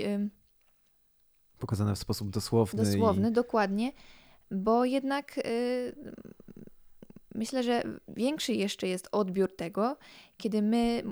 Pokazane 1.59 1.95
w 1.95 1.99
sposób 1.99 2.29
dosłowny. 2.29 2.83
Dosłowny, 2.83 3.29
i... 3.29 3.31
dokładnie, 3.31 3.91
bo 4.51 4.85
jednak 4.85 5.37
y, 5.37 5.95
myślę, 7.35 7.63
że 7.63 7.83
większy 8.07 8.53
jeszcze 8.53 8.87
jest 8.87 9.09
odbiór 9.11 9.55
tego, 9.55 9.97
kiedy 10.37 10.61
my 10.61 11.03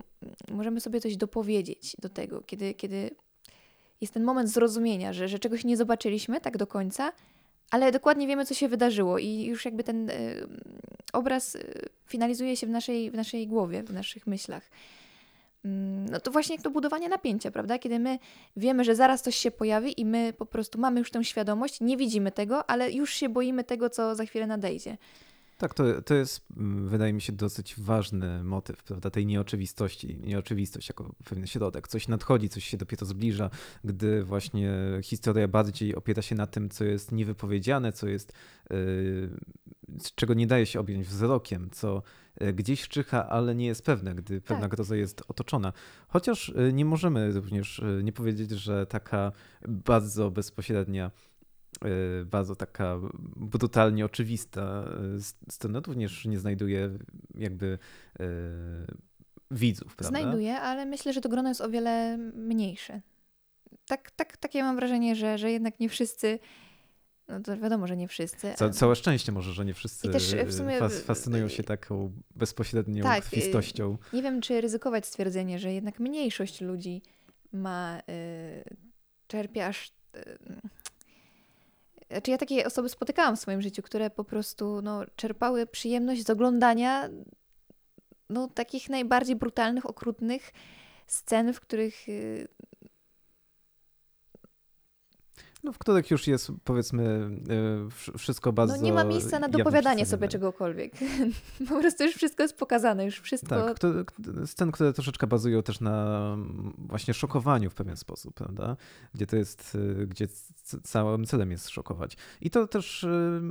możemy 0.52 0.82
sobie 0.82 1.02
coś 1.02 1.18
dopowiedzieć 1.18 1.96
do 2.00 2.10
tego, 2.10 2.42
kiedy, 2.42 2.74
kiedy 2.74 3.12
jest 4.02 4.14
ten 4.14 4.24
moment 4.24 4.50
zrozumienia, 4.50 5.14
że, 5.14 5.28
że 5.28 5.40
czegoś 5.40 5.64
nie 5.64 5.78
zobaczyliśmy 5.78 6.42
tak 6.42 6.58
do 6.58 6.68
końca, 6.68 7.12
ale 7.72 7.92
dokładnie 7.92 8.28
wiemy, 8.28 8.46
co 8.46 8.54
się 8.54 8.68
wydarzyło 8.68 9.18
i 9.18 9.46
już 9.46 9.66
jakby 9.66 9.84
ten 9.84 10.10
y, 10.10 10.48
obraz 11.14 11.56
y, 11.56 11.90
finalizuje 12.06 12.58
się 12.58 12.68
w 12.68 12.70
naszej, 12.70 13.12
w 13.12 13.14
naszej 13.14 13.48
głowie, 13.48 13.84
w 13.84 13.94
naszych 13.94 14.28
myślach. 14.28 14.70
Mm, 15.66 16.06
no 16.10 16.20
to 16.20 16.32
właśnie 16.32 16.56
jak 16.56 16.64
to 16.64 16.70
budowanie 16.70 17.10
napięcia, 17.10 17.52
prawda? 17.52 17.80
Kiedy 17.80 18.00
my 18.00 18.20
wiemy, 18.56 18.84
że 18.84 18.96
zaraz 18.96 19.22
coś 19.22 19.36
się 19.36 19.52
pojawi 19.52 20.02
i 20.02 20.06
my 20.06 20.34
po 20.34 20.46
prostu 20.46 20.80
mamy 20.80 21.00
już 21.00 21.12
tę 21.12 21.24
świadomość, 21.24 21.82
nie 21.82 21.98
widzimy 21.98 22.32
tego, 22.32 22.70
ale 22.70 22.92
już 22.92 23.14
się 23.14 23.30
boimy 23.30 23.64
tego, 23.64 23.90
co 23.90 24.16
za 24.16 24.26
chwilę 24.26 24.48
nadejdzie. 24.48 24.98
Tak, 25.58 25.74
to, 25.74 26.02
to 26.02 26.14
jest, 26.14 26.46
mm, 26.58 26.90
wydaje 26.90 27.14
mi 27.14 27.22
się, 27.22 27.34
dosyć 27.34 27.76
ważny 27.78 28.44
motyw, 28.44 28.84
prawda, 28.84 29.10
tej 29.10 29.26
nieoczywistości, 29.26 30.18
nieoczywistość 30.18 30.90
jako 30.90 31.16
pewien 31.30 31.48
środek. 31.48 31.88
Coś 31.88 32.08
nadchodzi, 32.08 32.50
coś 32.50 32.64
się 32.64 32.78
dopiero 32.78 33.06
zbliża, 33.06 33.50
gdy 33.84 34.24
właśnie 34.24 34.74
historia 35.04 35.48
bardziej 35.48 35.96
opiera 35.96 36.22
się 36.22 36.36
na 36.36 36.48
tym, 36.48 36.70
co 36.70 36.84
jest 36.84 37.12
niewypowiedziane, 37.12 37.92
co 37.92 38.08
jest, 38.08 38.34
yy, 38.70 39.30
czego 40.16 40.34
nie 40.34 40.48
daje 40.48 40.66
się 40.66 40.80
objąć 40.80 41.08
wzrokiem, 41.08 41.70
co 41.72 42.04
yy, 42.42 42.54
gdzieś 42.54 42.88
czyha, 42.88 43.30
ale 43.30 43.56
nie 43.56 43.66
jest 43.66 43.86
pewne, 43.86 44.16
gdy 44.16 44.42
pewna 44.42 44.62
tak. 44.62 44.72
groza 44.72 44.96
jest 44.96 45.24
otoczona. 45.28 45.74
Chociaż 46.08 46.54
yy, 46.56 46.74
nie 46.74 46.86
możemy 46.86 47.32
również 47.32 47.82
yy, 47.98 48.04
nie 48.04 48.12
powiedzieć, 48.12 48.52
że 48.52 48.86
taka 48.86 49.32
bardzo 49.68 50.32
bezpośrednia 50.32 51.12
bardzo 52.26 52.56
taka 52.56 52.98
brutalnie 53.36 54.06
oczywista 54.06 54.86
y, 55.18 55.52
scena 55.52 55.82
również 55.88 56.26
nie 56.26 56.40
znajduje 56.40 56.90
jakby 57.36 57.80
y, 58.20 58.26
widzów, 59.52 59.96
prawda? 59.96 60.20
Znajduje, 60.20 60.60
ale 60.60 60.86
myślę, 60.86 61.14
że 61.14 61.22
to 61.22 61.30
grono 61.30 61.50
jest 61.50 61.62
o 61.62 61.70
wiele 61.70 62.18
mniejsze. 62.18 63.02
Tak, 63.88 64.12
tak, 64.12 64.38
takie 64.38 64.64
mam 64.64 64.76
wrażenie, 64.76 65.16
że, 65.16 65.38
że 65.38 65.52
jednak 65.52 65.80
nie 65.80 65.90
wszyscy 65.90 66.40
no 67.28 67.40
to 67.40 67.58
wiadomo, 67.58 67.88
że 67.88 67.98
nie 67.98 68.08
wszyscy. 68.08 68.54
Ca 68.56 68.70
całe 68.70 68.96
szczęście 68.96 69.32
może, 69.32 69.54
że 69.54 69.66
nie 69.66 69.74
wszyscy 69.74 70.10
też 70.10 70.36
w 70.36 70.54
sumie, 70.54 70.80
fascynują 70.90 71.48
się 71.48 71.64
taką 71.64 72.12
bezpośrednią 72.36 73.04
tak, 73.04 73.26
krwistością. 73.26 73.98
Nie 74.14 74.22
wiem, 74.22 74.42
czy 74.42 74.62
ryzykować 74.62 75.06
stwierdzenie, 75.06 75.60
że 75.60 75.74
jednak 75.74 76.00
mniejszość 76.00 76.62
ludzi 76.62 77.02
ma, 77.54 78.02
czerpie 79.28 79.66
aż 79.66 79.92
znaczy 82.10 82.32
ja 82.32 82.38
takie 82.38 82.66
osoby 82.66 82.90
spotykałam 82.90 83.36
w 83.36 83.40
swoim 83.40 83.62
życiu, 83.62 83.82
które 83.82 84.10
po 84.10 84.24
prostu 84.24 84.82
no, 84.82 85.02
czerpały 85.16 85.68
przyjemność 85.68 86.26
z 86.26 86.30
oglądania 86.30 87.10
no, 88.30 88.48
takich 88.48 88.90
najbardziej 88.90 89.36
brutalnych, 89.36 89.86
okrutnych 89.86 90.52
scen, 91.08 91.54
w 91.54 91.60
których 91.60 92.10
y, 92.10 92.48
no, 95.64 95.74
w 95.74 95.78
których 95.78 96.12
już 96.12 96.28
jest 96.28 96.52
powiedzmy 96.64 97.30
e, 98.14 98.18
wszystko 98.18 98.54
bardzo. 98.54 98.76
No 98.76 98.82
nie 98.82 98.94
ma 98.94 99.04
miejsca 99.04 99.40
na 99.40 99.50
dopowiadanie 99.50 100.06
sobie 100.06 100.28
czegokolwiek. 100.28 100.94
po 101.70 101.80
prostu 101.80 102.04
już 102.04 102.16
wszystko 102.16 102.44
jest 102.44 102.58
pokazane, 102.58 103.06
już 103.06 103.20
wszystko. 103.20 103.66
Tak, 103.66 103.80
to, 103.80 103.88
scen, 104.46 104.72
które 104.72 104.94
troszeczkę 104.94 105.28
bazują 105.28 105.64
też 105.64 105.80
na 105.80 106.38
właśnie 106.78 107.14
szokowaniu 107.14 107.70
w 107.70 107.76
pewien 107.76 107.98
sposób, 107.98 108.34
prawda? 108.34 108.78
Gdzie 109.14 109.28
to 109.28 109.36
jest, 109.36 109.78
e, 110.02 110.06
gdzie 110.06 110.28
całym 110.84 111.26
celem 111.26 111.52
jest 111.52 111.70
szokować. 111.70 112.18
I 112.42 112.50
to 112.50 112.68
też 112.68 113.04
e, 113.04 113.42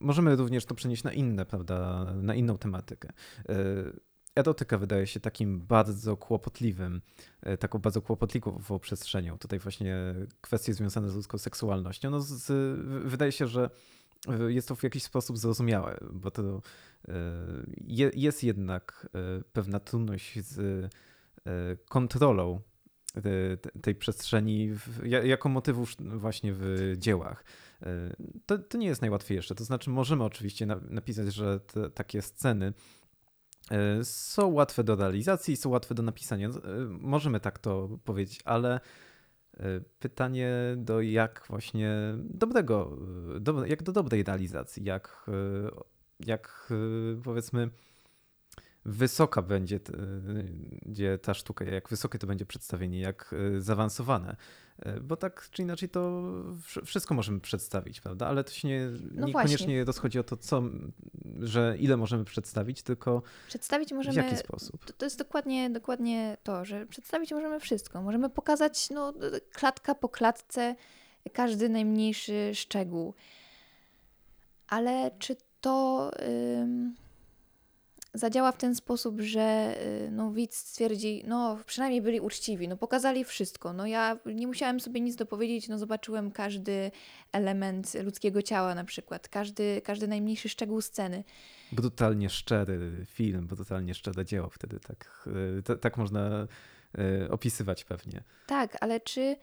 możemy 0.00 0.36
również 0.36 0.64
to 0.64 0.74
przenieść 0.74 1.04
na 1.04 1.12
inne, 1.12 1.46
prawda, 1.46 2.06
na 2.22 2.34
inną 2.34 2.58
tematykę 2.58 3.12
erotyka 4.38 4.78
wydaje 4.78 5.06
się 5.06 5.20
takim 5.20 5.60
bardzo 5.60 6.16
kłopotliwym, 6.16 7.00
e, 7.42 7.56
taką 7.56 7.78
bardzo 7.78 8.02
kłopotliwą 8.02 8.78
przestrzenią. 8.80 9.38
Tutaj 9.38 9.58
właśnie 9.58 10.14
kwestie 10.40 10.74
związane 10.74 11.10
z 11.10 11.14
ludzką 11.14 11.38
seksualnością. 11.38 12.10
No 12.10 12.20
z, 12.20 12.52
wydaje 13.04 13.32
się, 13.32 13.46
że 13.46 13.70
e, 14.28 14.52
jest 14.52 14.68
to 14.68 14.76
w 14.76 14.82
jakiś 14.82 15.02
sposób 15.02 15.38
zrozumiałe, 15.38 15.98
bo 16.12 16.30
to 16.30 16.42
e, 16.42 17.12
je, 17.76 18.10
jest 18.14 18.44
jednak 18.44 19.08
pewna 19.52 19.80
trudność 19.80 20.40
z 20.44 20.88
kontrolą 21.88 22.60
tej 23.82 23.94
przestrzeni 23.94 24.70
jako 25.02 25.48
motywu 25.48 25.84
właśnie 25.98 26.52
w 26.54 26.94
dziełach. 26.98 27.44
To, 28.46 28.58
to 28.58 28.78
nie 28.78 28.86
jest 28.86 29.00
najłatwiejsze. 29.00 29.54
To 29.54 29.64
znaczy, 29.64 29.90
możemy 29.90 30.24
oczywiście 30.24 30.66
napisać, 30.66 31.34
że 31.34 31.60
te, 31.60 31.90
takie 31.90 32.22
sceny 32.22 32.72
są 34.02 34.46
łatwe 34.46 34.84
do 34.84 34.96
realizacji, 34.96 35.56
są 35.56 35.70
łatwe 35.70 35.94
do 35.94 36.02
napisania. 36.02 36.48
E, 36.48 36.52
możemy 36.88 37.40
tak 37.40 37.58
to 37.58 37.98
powiedzieć, 38.04 38.40
ale 38.44 38.80
e, 39.56 39.80
pytanie 39.98 40.52
do 40.76 41.00
jak 41.00 41.44
właśnie 41.48 41.94
dobrego, 42.18 42.96
do, 43.40 43.66
jak 43.66 43.82
do 43.82 43.92
dobrej 43.92 44.22
realizacji, 44.22 44.84
jak, 44.84 45.30
jak 46.20 46.72
powiedzmy 47.24 47.70
wysoka 48.88 49.42
będzie, 49.42 49.80
będzie 50.84 51.18
ta 51.18 51.34
sztuka, 51.34 51.64
jak 51.64 51.88
wysokie 51.88 52.18
to 52.18 52.26
będzie 52.26 52.46
przedstawienie, 52.46 53.00
jak 53.00 53.34
zaawansowane. 53.58 54.36
Bo 55.02 55.16
tak 55.16 55.48
czy 55.50 55.62
inaczej 55.62 55.88
to 55.88 56.22
wszystko 56.84 57.14
możemy 57.14 57.40
przedstawić, 57.40 58.00
prawda? 58.00 58.26
Ale 58.26 58.44
to 58.44 58.50
się 58.50 58.68
nie, 58.68 58.88
no 59.10 59.26
niekoniecznie 59.26 59.84
rozchodzi 59.84 60.18
o 60.18 60.22
to, 60.22 60.36
co, 60.36 60.62
że 61.40 61.76
ile 61.78 61.96
możemy 61.96 62.24
przedstawić, 62.24 62.82
tylko 62.82 63.22
przedstawić 63.48 63.92
możemy, 63.92 64.12
w 64.14 64.16
jaki 64.16 64.36
sposób. 64.36 64.84
To, 64.84 64.92
to 64.92 65.06
jest 65.06 65.18
dokładnie, 65.18 65.70
dokładnie 65.70 66.36
to, 66.42 66.64
że 66.64 66.86
przedstawić 66.86 67.30
możemy 67.30 67.60
wszystko. 67.60 68.02
Możemy 68.02 68.30
pokazać 68.30 68.90
no, 68.90 69.14
klatka 69.52 69.94
po 69.94 70.08
klatce 70.08 70.76
każdy 71.32 71.68
najmniejszy 71.68 72.50
szczegół. 72.54 73.14
Ale 74.68 75.10
czy 75.18 75.36
to 75.60 76.10
zadziała 78.14 78.52
w 78.52 78.56
ten 78.56 78.74
sposób, 78.74 79.20
że 79.20 79.76
y, 80.06 80.10
no, 80.10 80.32
widz 80.32 80.56
stwierdzi, 80.56 81.24
no 81.26 81.58
przynajmniej 81.66 82.02
byli 82.02 82.20
uczciwi, 82.20 82.68
no 82.68 82.76
pokazali 82.76 83.24
wszystko. 83.24 83.72
No 83.72 83.86
ja 83.86 84.18
nie 84.26 84.46
musiałem 84.46 84.80
sobie 84.80 85.00
nic 85.00 85.16
dopowiedzieć, 85.16 85.68
no 85.68 85.78
zobaczyłem 85.78 86.30
każdy 86.30 86.90
element 87.32 87.94
ludzkiego 88.04 88.42
ciała 88.42 88.74
na 88.74 88.84
przykład, 88.84 89.28
każdy, 89.28 89.82
każdy 89.84 90.08
najmniejszy 90.08 90.48
szczegół 90.48 90.80
sceny. 90.80 91.24
Brutalnie 91.72 92.30
szczery 92.30 93.06
film, 93.06 93.46
brutalnie 93.46 93.94
szczere 93.94 94.24
dzieło 94.24 94.50
wtedy, 94.50 94.80
tak, 94.80 95.28
y, 95.70 95.78
tak 95.78 95.96
można 95.96 96.46
y, 96.98 97.30
opisywać 97.30 97.84
pewnie. 97.84 98.22
Tak, 98.46 98.76
ale 98.80 99.00
czy 99.00 99.36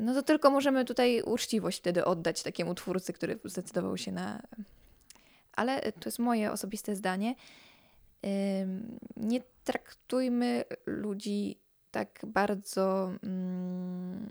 no 0.00 0.14
to 0.14 0.22
tylko 0.22 0.50
możemy 0.50 0.84
tutaj 0.84 1.22
uczciwość 1.22 1.78
wtedy 1.78 2.04
oddać 2.04 2.42
takiemu 2.42 2.74
twórcy, 2.74 3.12
który 3.12 3.38
zdecydował 3.44 3.96
się 3.96 4.12
na 4.12 4.42
ale 5.56 5.92
to 5.92 6.08
jest 6.08 6.18
moje 6.18 6.52
osobiste 6.52 6.96
zdanie. 6.96 7.34
Nie 9.16 9.40
traktujmy 9.64 10.64
ludzi 10.86 11.58
tak 11.90 12.20
bardzo. 12.26 13.12
Mm, 13.22 14.30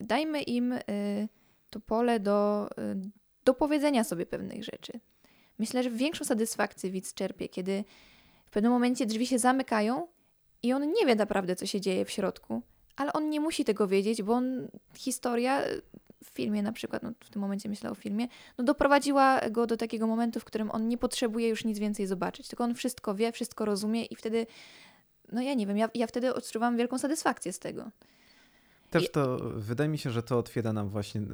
dajmy 0.00 0.42
im 0.42 0.72
y, 0.72 0.82
to 1.70 1.80
pole 1.80 2.20
do, 2.20 2.68
y, 2.78 3.10
do 3.44 3.54
powiedzenia 3.54 4.04
sobie 4.04 4.26
pewnych 4.26 4.64
rzeczy. 4.64 5.00
Myślę, 5.58 5.82
że 5.82 5.90
większą 5.90 6.24
satysfakcję 6.24 6.90
widz 6.90 7.14
czerpie, 7.14 7.48
kiedy 7.48 7.84
w 8.46 8.50
pewnym 8.50 8.72
momencie 8.72 9.06
drzwi 9.06 9.26
się 9.26 9.38
zamykają 9.38 10.08
i 10.62 10.72
on 10.72 10.92
nie 10.92 11.06
wie 11.06 11.14
naprawdę, 11.14 11.56
co 11.56 11.66
się 11.66 11.80
dzieje 11.80 12.04
w 12.04 12.10
środku, 12.10 12.62
ale 12.96 13.12
on 13.12 13.30
nie 13.30 13.40
musi 13.40 13.64
tego 13.64 13.88
wiedzieć, 13.88 14.22
bo 14.22 14.32
on, 14.32 14.68
historia 14.94 15.62
w 16.24 16.28
filmie 16.28 16.62
na 16.62 16.72
przykład, 16.72 17.02
no 17.02 17.12
w 17.20 17.30
tym 17.30 17.42
momencie 17.42 17.68
myślę 17.68 17.90
o 17.90 17.94
filmie, 17.94 18.28
no 18.58 18.64
doprowadziła 18.64 19.40
go 19.50 19.66
do 19.66 19.76
takiego 19.76 20.06
momentu, 20.06 20.40
w 20.40 20.44
którym 20.44 20.70
on 20.70 20.88
nie 20.88 20.98
potrzebuje 20.98 21.48
już 21.48 21.64
nic 21.64 21.78
więcej 21.78 22.06
zobaczyć, 22.06 22.48
tylko 22.48 22.64
on 22.64 22.74
wszystko 22.74 23.14
wie, 23.14 23.32
wszystko 23.32 23.64
rozumie 23.64 24.04
i 24.04 24.16
wtedy, 24.16 24.46
no 25.32 25.42
ja 25.42 25.54
nie 25.54 25.66
wiem, 25.66 25.76
ja, 25.76 25.88
ja 25.94 26.06
wtedy 26.06 26.34
odczuwam 26.34 26.76
wielką 26.76 26.98
satysfakcję 26.98 27.52
z 27.52 27.58
tego. 27.58 27.90
Też 28.90 29.10
to, 29.10 29.38
I... 29.38 29.60
wydaje 29.60 29.90
mi 29.90 29.98
się, 29.98 30.10
że 30.10 30.22
to 30.22 30.38
otwiera 30.38 30.72
nam 30.72 30.88
właśnie 30.88 31.20
e, 31.20 31.24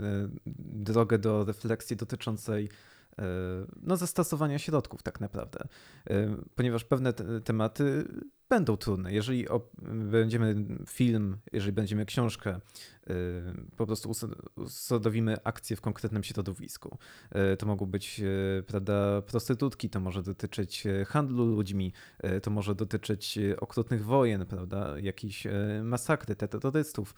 drogę 0.57 1.19
do 1.19 1.45
refleksji 1.45 1.97
dotyczącej 1.97 2.69
no, 3.83 3.97
zastosowania 3.97 4.59
środków 4.59 5.03
tak 5.03 5.21
naprawdę. 5.21 5.69
E, 6.11 6.37
ponieważ 6.55 6.85
pewne 6.85 7.13
te 7.13 7.41
tematy 7.41 8.05
będą 8.49 8.77
trudne. 8.77 9.13
Jeżeli 9.13 9.47
będziemy 10.11 10.55
film, 10.89 11.37
jeżeli 11.53 11.73
będziemy 11.73 12.07
książkę, 12.07 12.61
y, 13.11 13.15
po 13.77 13.87
prostu 13.87 14.13
usadowimy 14.57 15.37
akcję 15.45 15.77
w 15.77 15.81
konkretnym 15.81 16.25
środowisku. 16.25 16.99
To 17.59 17.67
mogą 17.67 17.87
być 17.87 18.21
prawda, 18.67 19.23
prostytutki, 19.23 19.91
to 19.91 20.01
może 20.01 20.23
dotyczyć 20.23 20.85
handlu 21.07 21.47
ludźmi, 21.47 21.93
to 22.43 22.51
może 22.51 22.75
dotyczyć 22.75 23.39
okrutnych 23.61 24.05
wojen, 24.05 24.47
prawda, 24.47 24.99
jakichś 24.99 25.47
masakry, 25.83 26.37
terrorystów. 26.37 27.15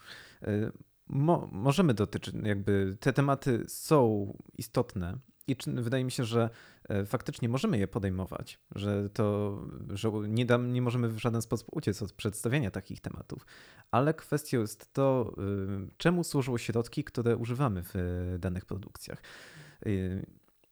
Mo 1.07 1.49
możemy 1.51 1.93
dotyczyć, 1.93 2.35
jakby 2.43 2.97
te 2.99 3.13
tematy 3.13 3.63
są 3.67 4.33
istotne 4.57 5.17
i 5.51 5.55
wydaje 5.81 6.03
mi 6.03 6.11
się, 6.11 6.23
że 6.23 6.49
e, 6.89 7.05
faktycznie 7.05 7.49
możemy 7.49 7.77
je 7.77 7.87
podejmować, 7.87 8.59
że 8.75 9.09
to, 9.09 9.57
że 9.89 10.11
nie, 10.27 10.45
dam, 10.45 10.73
nie 10.73 10.81
możemy 10.81 11.09
w 11.09 11.17
żaden 11.17 11.41
sposób 11.41 11.67
uciec 11.71 12.01
od 12.01 12.11
przedstawiania 12.11 12.71
takich 12.71 13.01
tematów, 13.01 13.45
ale 13.91 14.13
kwestią 14.13 14.59
jest 14.59 14.93
to, 14.93 15.33
y, 15.87 15.91
czemu 15.97 16.23
służą 16.23 16.57
środki, 16.57 17.03
które 17.03 17.37
używamy 17.37 17.83
w 17.83 17.93
danych 18.39 18.65
produkcjach. 18.65 19.21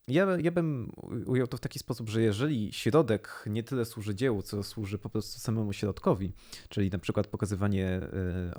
Ja, 0.10 0.28
ja 0.42 0.52
bym 0.52 0.92
ujął 1.26 1.48
to 1.48 1.58
w 1.58 1.60
taki 1.60 1.80
sposób, 1.80 2.10
że 2.10 2.22
jeżeli 2.22 2.74
środek 2.74 3.46
nie 3.50 3.64
tyle 3.64 3.86
służy 3.86 4.16
dziełu, 4.16 4.42
co 4.42 4.64
służy 4.64 4.98
po 4.98 5.10
prostu 5.10 5.40
samemu 5.40 5.74
środkowi, 5.74 6.32
czyli 6.70 6.90
na 6.90 7.00
przykład 7.00 7.28
pokazywanie 7.28 7.88
e, 7.88 8.54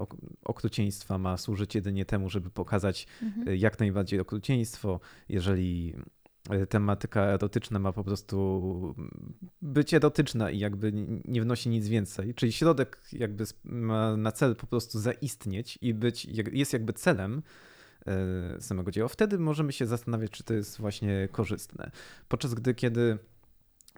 okrucieństwa 0.45 1.19
ma 1.19 1.37
służyć 1.37 1.75
jedynie 1.75 2.05
temu, 2.05 2.31
żeby 2.31 2.51
pokazać 2.51 3.07
mhm. 3.23 3.49
E, 3.49 3.57
jak 3.57 3.79
najbardziej 3.79 4.21
okrucieństwo, 4.21 5.01
jeżeli 5.29 5.95
e, 6.51 6.67
tematyka 6.67 7.23
erotyczna 7.23 7.79
ma 7.79 7.93
po 7.93 8.05
prostu 8.05 8.95
być 9.63 9.95
erotyczna 9.95 10.51
i 10.51 10.59
jakby 10.59 10.93
nie 11.25 11.43
wnosi 11.43 11.69
nic 11.69 11.89
więcej, 11.89 12.35
czyli 12.35 12.53
środek 12.53 13.03
jakby 13.13 13.45
ma 13.65 14.17
na 14.17 14.33
cel 14.33 14.57
po 14.57 14.67
prostu 14.67 14.99
zaistnieć 14.99 15.79
i 15.81 15.95
być, 15.95 16.25
jest 16.53 16.73
jakby 16.73 16.93
celem, 16.93 17.43
samego 18.61 18.91
dzieła. 18.91 19.09
Wtedy 19.09 19.39
możemy 19.39 19.73
się 19.73 19.87
zastanawiać, 19.87 20.31
czy 20.31 20.45
to 20.45 20.55
jest 20.55 20.79
właśnie 20.79 21.29
korzystne. 21.33 21.91
Podczas 22.29 22.55
gdy, 22.55 22.75
kiedy 22.75 23.19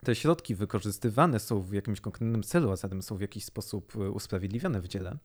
te 0.04 0.14
środki 0.14 0.54
wykorzystywane 0.54 1.40
są 1.40 1.60
w 1.60 1.72
jakimś 1.72 2.00
konkretnym 2.00 2.42
celu, 2.42 2.70
a 2.70 2.76
zatem 2.76 3.02
są 3.02 3.16
w 3.16 3.20
jakiś 3.20 3.44
sposób 3.44 3.96
e, 3.96 4.10
usprawiedliwione 4.10 4.80
w 4.80 4.88
dziele, 4.88 5.16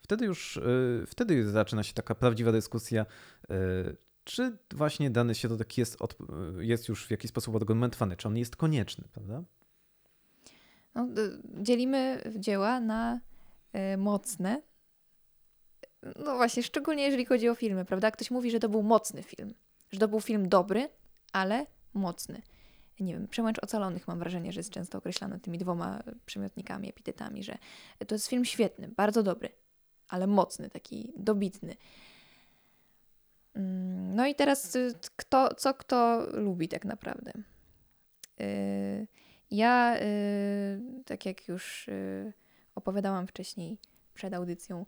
wtedy 0.00 0.24
już 0.24 0.56
e, 0.56 0.62
wtedy 1.06 1.50
zaczyna 1.50 1.82
się 1.82 1.94
taka 1.94 2.14
prawdziwa 2.14 2.52
dyskusja, 2.52 3.06
czy 4.24 4.58
właśnie 4.74 5.10
dany 5.10 5.34
środek 5.34 5.78
jest, 5.78 6.02
od, 6.02 6.16
jest 6.58 6.88
już 6.88 7.06
w 7.06 7.10
jakiś 7.10 7.30
sposób 7.30 7.56
argumentowany, 7.56 8.16
czy 8.16 8.28
on 8.28 8.36
jest 8.36 8.56
konieczny, 8.56 9.04
prawda? 9.12 9.42
No, 10.94 11.08
dzielimy 11.62 12.22
dzieła 12.38 12.80
na 12.80 13.20
mocne 13.98 14.62
no 16.24 16.36
właśnie, 16.36 16.62
szczególnie 16.62 17.04
jeżeli 17.04 17.24
chodzi 17.24 17.48
o 17.48 17.54
filmy, 17.54 17.84
prawda? 17.84 18.10
Ktoś 18.10 18.30
mówi, 18.30 18.50
że 18.50 18.60
to 18.60 18.68
był 18.68 18.82
mocny 18.82 19.22
film, 19.22 19.54
że 19.92 19.98
to 19.98 20.08
był 20.08 20.20
film 20.20 20.48
dobry, 20.48 20.88
ale 21.32 21.66
mocny. 21.94 22.42
Nie 23.00 23.14
wiem, 23.14 23.28
Przełęcz 23.28 23.58
Ocalonych 23.58 24.08
mam 24.08 24.18
wrażenie, 24.18 24.52
że 24.52 24.60
jest 24.60 24.70
często 24.70 24.98
określany 24.98 25.40
tymi 25.40 25.58
dwoma 25.58 26.02
przymiotnikami, 26.26 26.88
epitetami, 26.88 27.42
że 27.42 27.58
to 28.06 28.14
jest 28.14 28.26
film 28.26 28.44
świetny, 28.44 28.88
bardzo 28.96 29.22
dobry, 29.22 29.48
ale 30.08 30.26
mocny, 30.26 30.70
taki 30.70 31.12
dobitny. 31.16 31.76
Mm, 33.54 34.14
no 34.14 34.26
i 34.26 34.34
teraz 34.34 34.76
y, 34.76 34.94
kto, 35.16 35.54
co 35.54 35.74
kto 35.74 36.26
lubi 36.32 36.68
tak 36.68 36.84
naprawdę? 36.84 37.32
Y, 38.40 39.06
ja, 39.50 39.96
y, 40.00 41.02
tak 41.04 41.26
jak 41.26 41.48
już 41.48 41.90
opowiadałam 42.74 43.26
wcześniej 43.26 43.78
przed 44.14 44.34
audycją, 44.34 44.86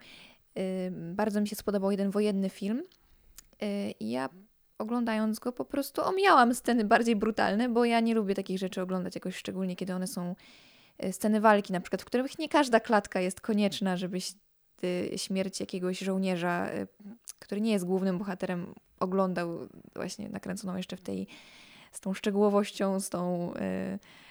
bardzo 0.90 1.40
mi 1.40 1.48
się 1.48 1.56
spodobał 1.56 1.90
jeden 1.90 2.10
wojenny 2.10 2.48
film. 2.48 2.82
Y, 3.62 3.94
I 4.00 4.10
ja 4.10 4.28
oglądając 4.78 5.38
go 5.38 5.52
po 5.52 5.64
prostu 5.64 6.02
omijałam 6.02 6.54
sceny 6.54 6.84
bardziej 6.84 7.16
brutalne, 7.16 7.68
bo 7.68 7.84
ja 7.84 8.00
nie 8.00 8.14
lubię 8.14 8.34
takich 8.34 8.58
rzeczy 8.58 8.82
oglądać 8.82 9.14
jakoś 9.14 9.36
szczególnie, 9.36 9.76
kiedy 9.76 9.94
one 9.94 10.06
są 10.06 10.34
y, 11.04 11.12
sceny 11.12 11.40
walki, 11.40 11.72
na 11.72 11.80
przykład, 11.80 12.02
w 12.02 12.04
których 12.04 12.38
nie 12.38 12.48
każda 12.48 12.80
klatka 12.80 13.20
jest 13.20 13.40
konieczna, 13.40 13.96
żebyś 13.96 14.32
śmierć 15.16 15.60
jakiegoś 15.60 15.98
żołnierza, 15.98 16.70
y, 16.72 16.86
który 17.38 17.60
nie 17.60 17.72
jest 17.72 17.84
głównym 17.84 18.18
bohaterem, 18.18 18.74
oglądał 19.00 19.58
właśnie 19.94 20.28
nakręconą 20.28 20.76
jeszcze 20.76 20.96
w 20.96 21.02
tej, 21.02 21.26
z 21.92 22.00
tą 22.00 22.14
szczegółowością, 22.14 23.00
z 23.00 23.08
tą, 23.08 23.52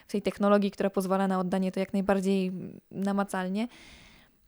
w 0.07 0.11
tej 0.11 0.21
technologii, 0.21 0.71
która 0.71 0.89
pozwala 0.89 1.27
na 1.27 1.39
oddanie 1.39 1.71
to 1.71 1.79
jak 1.79 1.93
najbardziej 1.93 2.51
namacalnie. 2.91 3.67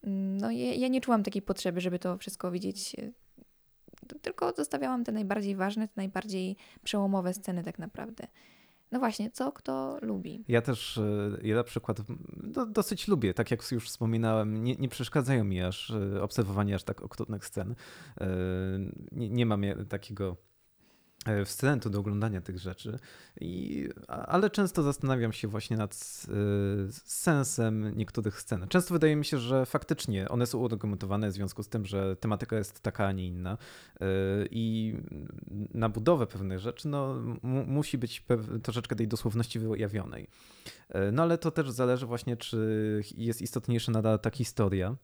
No 0.06 0.52
ja, 0.52 0.74
ja 0.74 0.88
nie 0.88 1.02
czułam 1.02 1.24
takiej 1.24 1.42
potrzeby, 1.42 1.82
żeby 1.82 2.00
to 2.00 2.18
wszystko 2.18 2.52
widzieć 2.52 2.96
e, 3.00 3.12
tylko 4.22 4.54
zostawiałam 4.58 5.04
te 5.04 5.12
najbardziej 5.12 5.56
ważne, 5.56 5.88
te 5.88 5.94
najbardziej 5.98 6.56
przełomowe 6.84 7.34
sceny 7.34 7.64
tak 7.64 7.80
naprawdę. 7.80 8.28
No 8.92 9.00
właśnie, 9.00 9.32
co 9.32 9.52
kto 9.52 9.98
lubi. 10.02 10.44
Ja 10.48 10.62
też, 10.62 10.98
e, 10.98 11.38
ja 11.44 11.56
na 11.56 11.64
przykład 11.64 11.98
do, 12.44 12.66
dosyć 12.66 13.08
lubię, 13.08 13.34
tak 13.34 13.52
jak 13.52 13.72
już 13.72 13.88
wspominałem, 13.88 14.64
nie, 14.64 14.76
nie, 14.76 14.90
przeszkadzają 14.90 15.44
mi 15.44 15.62
aż 15.62 15.92
e, 15.92 16.22
obserwowanie 16.24 16.76
aż 16.76 16.84
tak 16.84 17.02
okrutnych 17.02 17.46
scen. 17.46 17.76
Nie, 19.12 19.30
nie 19.30 19.46
mam 19.46 19.64
takiego 19.90 20.38
E, 20.55 20.55
wstrętu 21.46 21.90
do 21.90 22.00
oglądania 22.00 22.42
tych 22.42 22.60
rzeczy, 22.60 23.00
I, 23.42 23.90
ale 24.08 24.50
często 24.50 24.84
zastanawiam 24.84 25.34
się 25.34 25.48
właśnie 25.48 25.78
nad 25.78 25.94
y, 25.94 26.94
sensem 27.06 27.98
niektórych 27.98 28.42
scen. 28.42 28.68
Często 28.68 28.94
wydaje 28.94 29.16
mi 29.16 29.26
się, 29.26 29.38
że 29.38 29.66
faktycznie 29.66 30.30
one 30.30 30.48
są 30.48 30.60
udokumentowane 30.60 31.30
w 31.30 31.34
związku 31.34 31.64
z 31.64 31.70
tym, 31.70 31.86
że 31.86 32.16
tematyka 32.16 32.56
jest 32.58 32.80
taka, 32.80 33.08
a 33.08 33.12
nie 33.12 33.28
inna 33.28 33.58
y, 33.94 34.06
i 34.52 34.96
na 35.74 35.90
budowę 35.90 36.28
pewnych 36.28 36.60
rzeczy 36.60 36.88
no, 36.88 37.16
musi 37.68 37.98
być 37.98 38.26
troszeczkę 38.64 38.96
tej 38.96 39.08
dosłowności 39.08 39.60
wyjawionej. 39.60 40.28
Y, 40.90 41.12
no 41.12 41.24
ale 41.24 41.38
to 41.38 41.52
też 41.52 41.72
zależy 41.72 42.06
właśnie, 42.06 42.38
czy 42.38 43.02
jest 43.18 43.42
istotniejsza 43.42 43.92
nadal 43.92 44.20
ta 44.20 44.30
historia, 44.30 44.96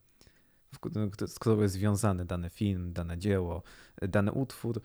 z 1.27 1.39
którą 1.39 1.61
jest 1.61 1.73
związany 1.73 2.25
dany 2.25 2.49
film, 2.49 2.93
dane 2.93 3.17
dzieło, 3.17 3.63
dany 4.01 4.31
utwór, 4.31 4.81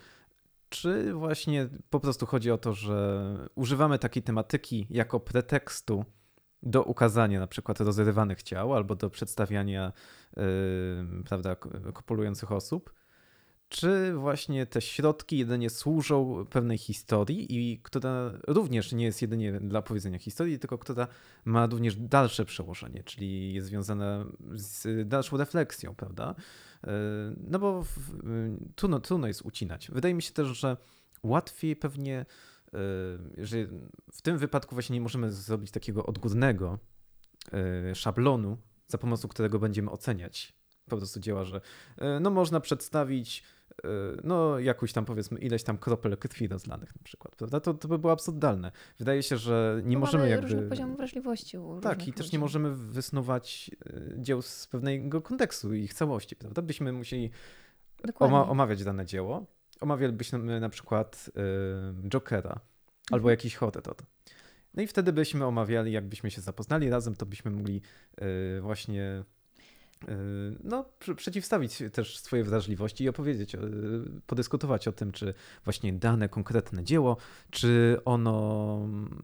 czy 0.69 1.13
właśnie 1.13 1.69
po 1.91 2.01
prostu 2.01 2.27
chodzi 2.27 2.51
o 2.51 2.59
to, 2.59 2.73
że 2.73 3.37
używamy 3.55 3.99
takiej 3.99 4.23
tematyki 4.23 4.87
jako 4.91 5.21
pretekstu 5.21 6.05
do 6.63 6.83
ukazania 6.83 7.41
na 7.41 7.47
przykład 7.47 7.81
rozrywanych 7.81 8.43
ciał 8.43 8.75
albo 8.75 8.97
do 8.97 9.11
przedstawiania 9.11 9.93
yy, 10.37 10.43
prawda, 11.25 11.57
kopulujących 11.95 12.53
osób? 12.53 12.93
Czy 13.69 14.15
właśnie 14.15 14.67
te 14.67 14.81
środki 14.81 15.39
jedynie 15.39 15.71
służą 15.71 16.47
pewnej 16.51 16.79
historii 16.79 17.57
i 17.57 17.81
która 17.83 18.33
również 18.47 18.93
nie 18.93 19.05
jest 19.05 19.23
jedynie 19.23 19.53
dla 19.61 19.79
opowiedzenia 19.79 20.19
historii, 20.19 20.59
tylko 20.59 20.79
która 20.79 21.09
ma 21.45 21.67
również 21.67 21.97
dalsze 21.97 22.45
przełożenie, 22.45 23.05
czyli 23.05 23.55
jest 23.55 23.67
związana 23.67 24.25
z 24.55 25.09
dalszą 25.09 25.37
refleksją, 25.37 25.95
prawda? 25.95 26.35
E, 26.87 26.91
no 27.37 27.59
bo 27.59 27.85
trudno, 28.75 29.01
trudno 29.01 29.27
jest 29.27 29.43
ucinać. 29.43 29.91
Wydaje 29.91 30.15
mi 30.15 30.23
się 30.23 30.33
też, 30.33 30.49
że 30.49 30.77
łatwiej 31.23 31.77
pewnie, 31.77 32.27
e, 33.39 33.47
że 33.47 33.57
w 34.13 34.23
tym 34.23 34.39
wypadku 34.39 34.75
właśnie 34.75 34.95
nie 34.95 35.01
możemy 35.01 35.33
zrobić 35.33 35.71
takiego 35.71 36.07
odgórnego 36.07 36.79
szablonu, 37.95 38.59
za 38.87 38.99
pomocą 38.99 39.29
którego 39.29 39.59
będziemy 39.59 39.91
oceniać 39.91 40.56
po 40.89 40.97
prostu 40.97 41.21
dzieła, 41.21 41.45
że 41.45 41.61
no 42.21 42.31
można 42.31 42.61
przedstawić 42.61 43.43
no 44.25 44.59
jakąś 44.59 44.93
tam 44.93 45.05
powiedzmy 45.05 45.39
ileś 45.39 45.63
tam 45.63 45.79
kropel 45.79 46.17
krwi 46.17 46.49
rozlanych 46.49 46.97
na 46.97 47.03
przykład, 47.05 47.37
prawda? 47.37 47.61
To, 47.61 47.75
to 47.75 47.89
by 47.89 47.99
było 47.99 48.13
absurdalne. 48.13 48.73
Wydaje 48.99 49.23
się, 49.23 49.37
że 49.37 49.81
nie 49.85 49.97
Bo 49.97 50.01
możemy 50.01 50.23
mamy 50.23 50.31
jakby... 50.31 50.47
różny 50.47 50.69
poziom 50.69 50.97
wrażliwości 50.97 51.59
u 51.59 51.81
Tak, 51.81 52.03
i 52.03 52.07
ludzi. 52.07 52.13
też 52.13 52.33
nie 52.33 52.39
możemy 52.39 52.75
wysnuwać 52.75 53.71
dzieł 54.17 54.43
z 54.43 54.67
pewnego 54.67 55.23
kontekstu 55.23 55.75
i 55.75 55.83
ich 55.83 55.95
całości, 55.95 56.37
prawda? 56.37 56.63
Byśmy 56.63 56.93
musieli 56.93 57.31
oma 58.19 58.49
omawiać 58.49 58.85
dane 58.85 59.07
dzieło. 59.07 59.47
Omawialibyśmy 59.81 60.61
na 60.61 60.69
przykład 60.69 61.31
y, 62.05 62.09
Jokera 62.09 62.51
mhm. 62.51 62.61
albo 63.11 63.31
jakiś 63.31 63.57
horror. 63.57 63.83
No 64.75 64.83
i 64.83 64.87
wtedy 64.87 65.13
byśmy 65.13 65.47
omawiali, 65.47 65.93
jakbyśmy 65.93 66.31
się 66.31 66.41
zapoznali 66.41 66.91
razem, 66.91 67.17
to 67.17 67.27
byśmy 67.27 67.51
mogli 67.51 67.83
y, 68.57 68.61
właśnie 68.61 69.25
no, 70.65 70.85
przeciwstawić 71.17 71.83
też 71.93 72.19
swoje 72.19 72.45
wrażliwości 72.45 73.05
i 73.05 73.09
opowiedzieć, 73.09 73.57
podyskutować 74.27 74.89
o 74.89 74.93
tym, 74.93 75.13
czy 75.13 75.35
właśnie 75.65 75.93
dane 75.93 76.29
konkretne 76.29 76.85
dzieło, 76.85 77.17
czy 77.51 78.01
ono 78.05 78.79
mm, 78.85 79.23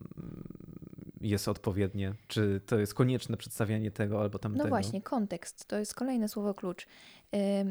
jest 1.20 1.48
odpowiednie, 1.48 2.14
czy 2.28 2.60
to 2.66 2.78
jest 2.78 2.94
konieczne 2.94 3.36
przedstawianie 3.36 3.90
tego 3.90 4.20
albo 4.20 4.38
tamtego. 4.38 4.64
No 4.64 4.70
właśnie, 4.70 5.02
kontekst 5.02 5.66
to 5.66 5.78
jest 5.78 5.94
kolejne 5.94 6.28
słowo 6.28 6.54
klucz. 6.54 6.86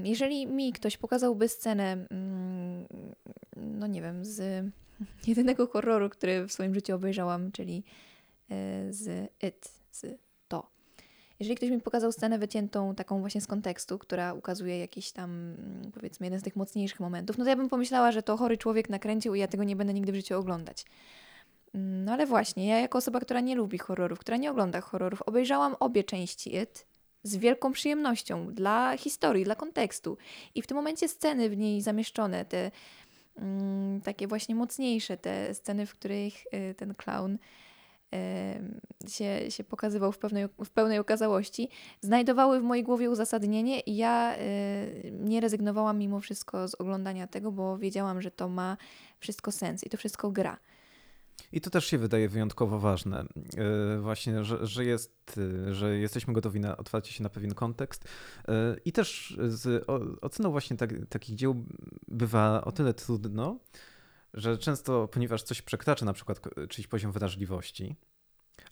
Jeżeli 0.03 0.47
mi 0.47 0.73
ktoś 0.73 0.97
pokazałby 0.97 1.47
scenę, 1.47 1.91
mm, 2.09 2.87
no 3.55 3.87
nie 3.87 4.01
wiem, 4.01 4.25
z 4.25 4.65
jedynego 5.27 5.67
horroru, 5.67 6.09
który 6.09 6.47
w 6.47 6.51
swoim 6.51 6.73
życiu 6.73 6.95
obejrzałam, 6.95 7.51
czyli 7.51 7.83
e, 8.49 8.93
z 8.93 9.31
It, 9.43 9.71
z 9.91 10.05
jeżeli 11.41 11.55
ktoś 11.55 11.69
mi 11.69 11.81
pokazał 11.81 12.11
scenę 12.11 12.39
wyciętą 12.39 12.95
taką 12.95 13.19
właśnie 13.19 13.41
z 13.41 13.47
kontekstu, 13.47 13.97
która 13.97 14.33
ukazuje 14.33 14.79
jakiś 14.79 15.11
tam, 15.11 15.31
mm, 15.31 15.91
powiedzmy, 15.93 16.25
jeden 16.25 16.39
z 16.39 16.43
tych 16.43 16.55
mocniejszych 16.55 16.99
momentów, 16.99 17.37
no 17.37 17.43
to 17.43 17.49
ja 17.49 17.55
bym 17.55 17.69
pomyślała, 17.69 18.11
że 18.11 18.23
to 18.23 18.37
chory 18.37 18.57
człowiek 18.57 18.89
nakręcił 18.89 19.35
i 19.35 19.39
ja 19.39 19.47
tego 19.47 19.63
nie 19.63 19.75
będę 19.75 19.93
nigdy 19.93 20.11
w 20.11 20.15
życiu 20.15 20.39
oglądać. 20.39 20.85
Mm, 21.75 22.05
no 22.05 22.13
ale 22.13 22.25
właśnie, 22.25 22.67
ja 22.67 22.79
jako 22.79 22.97
osoba, 22.97 23.19
która 23.19 23.39
nie 23.39 23.55
lubi 23.55 23.77
horrorów, 23.77 24.19
która 24.19 24.37
nie 24.37 24.51
ogląda 24.51 24.81
horrorów, 24.81 25.21
obejrzałam 25.21 25.75
obie 25.79 26.03
części 26.03 26.55
It 26.55 26.85
z 27.23 27.35
wielką 27.35 27.71
przyjemnością 27.71 28.53
dla 28.53 28.97
historii, 28.97 29.43
dla 29.43 29.55
kontekstu. 29.55 30.17
I 30.55 30.61
w 30.61 30.67
tym 30.67 30.77
momencie 30.77 31.07
sceny 31.07 31.49
w 31.49 31.57
niej 31.57 31.81
zamieszczone, 31.81 32.45
te 32.45 32.71
mm, 33.37 34.01
takie 34.01 34.27
właśnie 34.27 34.55
mocniejsze, 34.55 35.17
te 35.17 35.53
sceny, 35.53 35.85
w 35.85 35.95
których 35.95 36.33
y, 36.53 36.75
ten 36.77 36.95
clown 36.95 37.37
się, 39.07 39.51
się 39.51 39.63
pokazywał 39.63 40.11
w 40.11 40.17
pełnej, 40.17 40.47
w 40.65 40.69
pełnej 40.69 40.99
okazałości, 40.99 41.69
znajdowały 42.01 42.59
w 42.59 42.63
mojej 42.63 42.83
głowie 42.83 43.09
uzasadnienie 43.09 43.79
i 43.79 43.97
ja 43.97 44.35
nie 45.11 45.41
rezygnowałam 45.41 45.97
mimo 45.97 46.19
wszystko 46.19 46.67
z 46.67 46.75
oglądania 46.75 47.27
tego, 47.27 47.51
bo 47.51 47.77
wiedziałam, 47.77 48.21
że 48.21 48.31
to 48.31 48.49
ma 48.49 48.77
wszystko 49.19 49.51
sens 49.51 49.83
i 49.83 49.89
to 49.89 49.97
wszystko 49.97 50.31
gra. 50.31 50.57
I 51.51 51.61
to 51.61 51.69
też 51.69 51.85
się 51.85 51.97
wydaje 51.97 52.29
wyjątkowo 52.29 52.79
ważne, 52.79 53.25
właśnie, 54.01 54.43
że, 54.43 54.67
że, 54.67 54.85
jest, 54.85 55.37
y, 55.37 55.75
że 55.75 55.97
jesteśmy 55.97 56.33
gotowi 56.33 56.59
na 56.59 56.77
otwarcie 56.77 57.13
się 57.13 57.23
na 57.23 57.29
pewien 57.29 57.53
kontekst. 57.53 58.07
I 58.85 58.91
też 58.91 59.37
z 59.47 59.85
oceną 60.21 60.51
właśnie 60.51 60.77
tak, 60.77 60.93
takich 61.09 61.35
dzieł 61.35 61.65
bywa 62.07 62.63
o 62.63 62.71
tyle 62.71 62.93
trudno, 62.93 63.59
że 64.33 64.57
często, 64.57 65.07
ponieważ 65.07 65.43
coś 65.43 65.61
przekracza 65.61 66.05
na 66.05 66.13
przykład 66.13 66.39
czyjś 66.69 66.87
poziom 66.87 67.11
wrażliwości, 67.11 67.95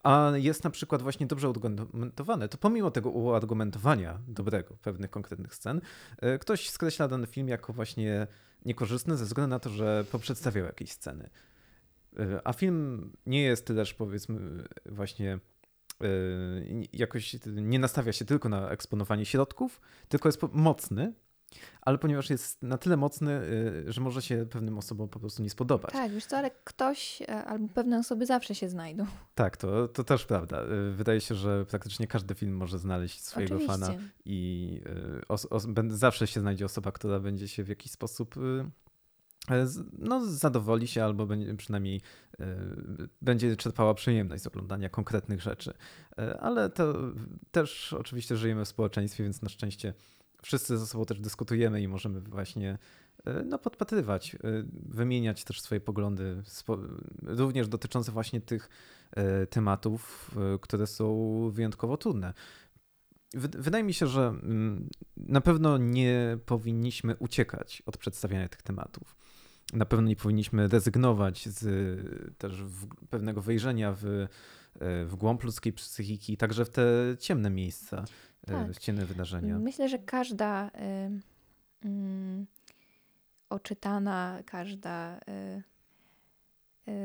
a 0.03 0.31
jest 0.35 0.63
na 0.63 0.69
przykład 0.69 1.01
właśnie 1.01 1.27
dobrze 1.27 1.47
uargumentowane, 1.47 2.49
to 2.49 2.57
pomimo 2.57 2.91
tego 2.91 3.09
uargumentowania 3.09 4.19
dobrego 4.27 4.77
pewnych 4.81 5.11
konkretnych 5.11 5.55
scen, 5.55 5.81
e, 6.17 6.39
ktoś 6.39 6.69
skreśla 6.69 7.07
dany 7.07 7.27
film 7.27 7.47
jako 7.47 7.73
właśnie 7.73 8.27
niekorzystny 8.65 9.17
ze 9.17 9.25
względu 9.25 9.49
na 9.49 9.59
to, 9.59 9.69
że 9.69 10.05
poprzedstawiał 10.11 10.65
jakieś 10.65 10.91
sceny. 10.91 11.29
E, 12.19 12.41
a 12.47 12.53
film 12.53 13.11
nie 13.25 13.41
jest 13.41 13.67
też 13.67 13.93
powiedzmy 13.93 14.63
właśnie 14.85 15.39
e, 16.01 16.07
jakoś 16.93 17.35
nie 17.45 17.79
nastawia 17.79 18.13
się 18.13 18.25
tylko 18.25 18.49
na 18.49 18.69
eksponowanie 18.69 19.25
środków, 19.25 19.81
tylko 20.09 20.29
jest 20.29 20.41
mocny 20.53 21.13
ale 21.81 21.97
ponieważ 21.97 22.29
jest 22.29 22.63
na 22.63 22.77
tyle 22.77 22.97
mocny, 22.97 23.31
y, 23.87 23.91
że 23.91 24.01
może 24.01 24.21
się 24.21 24.45
pewnym 24.49 24.77
osobom 24.77 25.09
po 25.09 25.19
prostu 25.19 25.43
nie 25.43 25.49
spodobać. 25.49 25.91
Tak, 25.91 26.11
wiesz 26.11 26.25
co, 26.25 26.37
ale 26.37 26.51
ktoś 26.63 27.21
e, 27.21 27.45
albo 27.45 27.67
pewne 27.67 27.99
osoby 27.99 28.25
zawsze 28.25 28.55
się 28.55 28.69
znajdą. 28.69 29.05
Tak, 29.35 29.57
to, 29.57 29.87
to 29.87 30.03
też 30.03 30.25
prawda. 30.25 30.63
Y, 30.63 30.91
wydaje 30.91 31.21
się, 31.21 31.35
że 31.35 31.65
praktycznie 31.65 32.07
każdy 32.07 32.35
film 32.35 32.53
może 32.53 32.79
znaleźć 32.79 33.21
swojego 33.21 33.55
Oczywiście. 33.55 33.85
fana 33.85 33.93
i 34.25 34.81
y, 35.19 35.27
os, 35.27 35.45
os, 35.45 35.67
zawsze 35.89 36.27
się 36.27 36.39
znajdzie 36.39 36.65
osoba, 36.65 36.91
która 36.91 37.19
będzie 37.19 37.47
się 37.47 37.63
w 37.63 37.69
jakiś 37.69 37.91
sposób 37.91 38.35
e, 38.37 38.69
no, 39.97 40.25
zadowoli 40.25 40.87
się 40.87 41.03
albo 41.03 41.25
będzie, 41.25 41.55
przynajmniej 41.55 42.01
będzie 43.21 43.55
czerpała 43.55 43.93
przyjemność 43.93 44.43
z 44.43 44.47
oglądania 44.47 44.89
konkretnych 44.89 45.41
rzeczy. 45.41 45.73
E, 46.17 46.39
ale 46.39 46.69
to 46.69 46.93
też 47.51 47.93
oczywiście 47.93 48.37
żyjemy 48.37 48.65
w 48.65 48.67
społeczeństwie, 48.67 49.23
więc 49.23 49.41
na 49.41 49.49
szczęście 49.49 49.93
wszyscy 50.41 50.77
ze 50.77 50.87
sobą 50.87 51.05
też 51.05 51.19
dyskutujemy 51.19 51.81
i 51.81 51.87
możemy 51.87 52.21
właśnie 52.21 52.77
e, 53.25 53.43
no, 53.43 53.59
podpatrywać, 53.59 54.35
e, 54.35 54.39
wymieniać 54.73 55.43
też 55.43 55.61
swoje 55.61 55.81
poglądy, 55.81 56.43
również 57.21 57.67
dotyczące 57.67 58.11
właśnie 58.11 58.41
tych 58.41 58.69
e, 59.11 59.47
tematów, 59.47 60.31
które 60.61 60.87
są 60.87 61.49
wyjątkowo 61.53 61.97
trudne. 61.97 62.33
Wydaje 63.33 63.83
mi 63.83 63.93
się, 63.93 64.07
że 64.07 64.27
mm, 64.27 64.89
na 65.17 65.41
pewno 65.41 65.77
nie 65.77 66.37
powinniśmy 66.45 67.15
uciekać 67.15 67.83
od 67.85 67.97
przedstawiania 67.97 68.49
tych 68.49 68.61
tematów. 68.61 69.15
Na 69.73 69.85
pewno 69.85 70.07
nie 70.07 70.15
powinniśmy 70.15 70.67
rezygnować 70.67 71.47
z 71.49 71.67
też 72.37 72.53
pewnego 73.09 73.41
wejrzenia 73.41 73.95
w, 74.01 74.27
w 75.05 75.15
głąb 75.15 75.43
ludzkiej 75.43 75.73
psychiki, 75.73 76.37
także 76.37 76.65
w 76.65 76.69
te 76.69 76.83
ciemne 77.19 77.49
miejsca. 77.49 78.05
E, 78.47 78.51
tak. 78.51 78.77
cienne 78.77 79.05
wydarzenia. 79.05 79.59
Myślę, 79.59 79.89
że 79.89 79.99
każda 79.99 80.67
y, 80.67 81.87
y, 81.87 82.45
oczytana, 83.49 84.39
każda 84.45 85.17
y, 85.17 85.63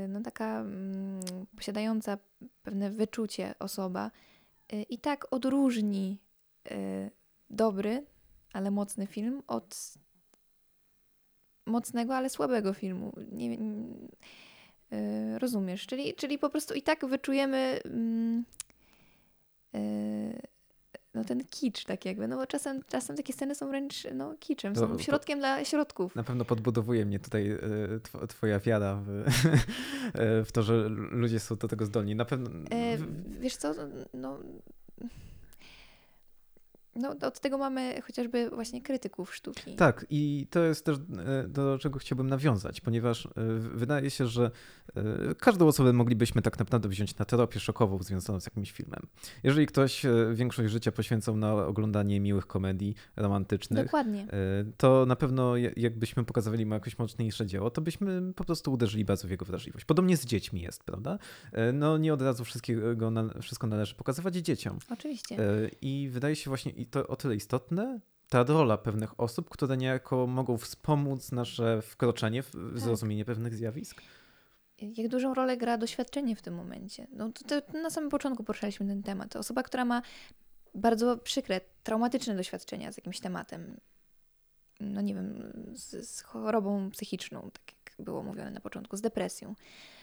no 0.09 0.21
taka 0.21 0.61
mm, 0.61 1.21
posiadająca 1.57 2.19
pewne 2.63 2.91
wyczucie 2.91 3.55
osoba 3.59 4.11
i 4.89 4.99
tak 4.99 5.27
odróżni 5.31 6.19
dobry, 7.51 8.07
ale 8.53 8.71
mocny 8.71 9.07
film 9.07 9.43
od 9.47 9.95
mocnego, 11.67 12.17
ale 12.17 12.31
słabego 12.31 12.73
filmu. 12.73 13.13
Nie, 13.33 13.49
nie, 13.49 13.85
rozumiesz? 15.39 15.87
Czyli, 15.87 16.15
czyli 16.15 16.39
po 16.39 16.51
prostu 16.51 16.75
i 16.75 16.83
tak 16.83 17.07
wyczujemy 17.07 17.81
mm, 17.85 18.45
no 21.15 21.25
ten 21.25 21.45
kicz 21.51 21.85
tak 21.85 22.05
jakby, 22.05 22.29
no 22.29 22.37
bo 22.37 22.47
czasem, 22.47 22.83
czasem 22.89 23.17
takie 23.17 23.33
sceny 23.33 23.55
są 23.55 23.69
wręcz 23.69 24.07
no, 24.15 24.35
kiczem, 24.41 24.77
są 24.77 24.99
środkiem 24.99 25.39
dla 25.39 25.65
środków. 25.65 26.17
Na 26.17 26.25
pewno 26.25 26.45
podbudowuje 26.45 27.07
mnie 27.07 27.19
tutaj 27.19 27.51
e, 27.51 27.59
twoja 28.29 28.59
wiara 28.61 29.03
w, 29.07 29.25
w 30.49 30.53
to, 30.53 30.63
że 30.63 30.89
ludzie 30.89 31.41
są 31.41 31.57
do 31.57 31.69
tego 31.69 31.87
zdolni. 31.87 32.15
Na 32.15 32.25
pewno... 32.25 32.51
E, 32.71 32.99
wiesz 33.41 33.57
co, 33.57 33.75
no 34.15 34.39
no, 36.97 37.17
od 37.21 37.41
tego 37.41 37.59
mamy 37.59 38.03
chociażby 38.03 38.51
właśnie 38.51 38.83
krytyków 38.83 39.35
sztuki. 39.35 39.77
Tak, 39.77 40.07
i 40.11 40.47
to 40.51 40.61
jest 40.61 40.85
też 40.85 40.97
e, 40.97 41.49
do 41.49 41.79
czego 41.79 41.99
chciałbym 41.99 42.27
nawiązać, 42.27 42.81
ponieważ 42.81 43.27
e, 43.27 43.31
wydaje 43.59 44.11
się, 44.11 44.27
że 44.27 44.51
e, 44.97 45.35
każdą 45.35 45.67
osobę 45.67 45.93
moglibyśmy 45.93 46.43
tak 46.43 46.59
naprawdę 46.59 46.89
wziąć 46.89 47.19
na 47.19 47.25
terapię 47.25 47.61
szokową 47.61 48.03
związaną 48.03 48.41
z 48.41 48.45
jakimś 48.47 48.73
filmem. 48.73 49.01
Jeżeli 49.43 49.67
ktoś 49.67 50.03
większość 50.35 50.73
życia 50.73 50.93
poświęcał 50.93 51.37
na 51.37 51.53
oglądanie 51.53 52.21
miłych 52.21 52.47
komedii 52.47 52.95
romantycznych, 53.17 53.85
Dokładnie. 53.85 54.27
to 54.77 55.07
na 55.07 55.17
pewno 55.17 55.57
jakbyśmy 55.77 56.25
pokazywali 56.25 56.67
mu 56.67 56.75
jakieś 56.75 56.99
mocniejsze 56.99 57.47
dzieło, 57.47 57.71
to 57.71 57.81
byśmy 57.81 58.33
po 58.37 58.45
prostu 58.45 58.73
uderzyli 58.73 59.05
bardzo 59.05 59.29
w 59.29 59.31
jego 59.31 59.45
wrażliwość. 59.45 59.85
Podobnie 59.85 60.17
z 60.17 60.25
dziećmi 60.25 60.61
jest, 60.61 60.85
prawda? 60.85 61.19
No 61.73 61.99
nie 61.99 62.15
od 62.15 62.23
razu 62.23 62.45
wszystkiego, 62.45 63.13
wszystko 63.41 63.67
należy 63.67 63.95
pokazywać 63.95 64.35
dzieciom. 64.35 64.79
Oczywiście. 64.91 65.37
I 65.83 66.09
wydaje 66.13 66.37
się 66.37 66.51
właśnie, 66.51 66.73
i 66.85 66.87
to 66.87 67.07
o 67.07 67.17
tyle 67.17 67.35
istotne, 67.35 68.01
ta 68.29 68.43
rola 68.43 68.79
pewnych 68.79 69.21
osób, 69.21 69.51
które 69.51 69.77
niejako 69.77 70.27
mogą 70.27 70.59
wspomóc 70.59 71.33
nasze 71.33 71.83
wkroczenie 71.83 72.43
w 72.43 72.51
tak. 72.51 72.79
zrozumienie 72.79 73.25
pewnych 73.25 73.55
zjawisk. 73.55 74.03
Jak 74.79 75.09
dużą 75.09 75.35
rolę 75.35 75.57
gra 75.57 75.79
doświadczenie 75.79 76.37
w 76.37 76.43
tym 76.43 76.55
momencie? 76.55 77.07
No 77.13 77.33
to, 77.33 77.61
to 77.61 77.79
na 77.79 77.91
samym 77.91 78.11
początku 78.11 78.45
poruszaliśmy 78.45 78.87
ten 78.87 79.03
temat. 79.03 79.37
Osoba, 79.37 79.63
która 79.63 79.85
ma 79.85 80.03
bardzo 80.75 81.19
przykre, 81.19 81.61
traumatyczne 81.83 82.37
doświadczenia 82.37 82.93
z 82.93 82.97
jakimś 82.97 83.21
tematem, 83.21 83.77
no 84.81 85.01
nie 85.01 85.15
wiem, 85.15 85.53
z, 85.75 86.09
z 86.09 86.23
chorobą 86.23 86.91
psychiczną, 86.91 87.51
tak 87.53 87.75
jak 87.77 88.07
było 88.07 88.23
mówione 88.23 88.51
na 88.51 88.61
początku, 88.61 88.97
z 88.97 89.01
depresją, 89.01 89.55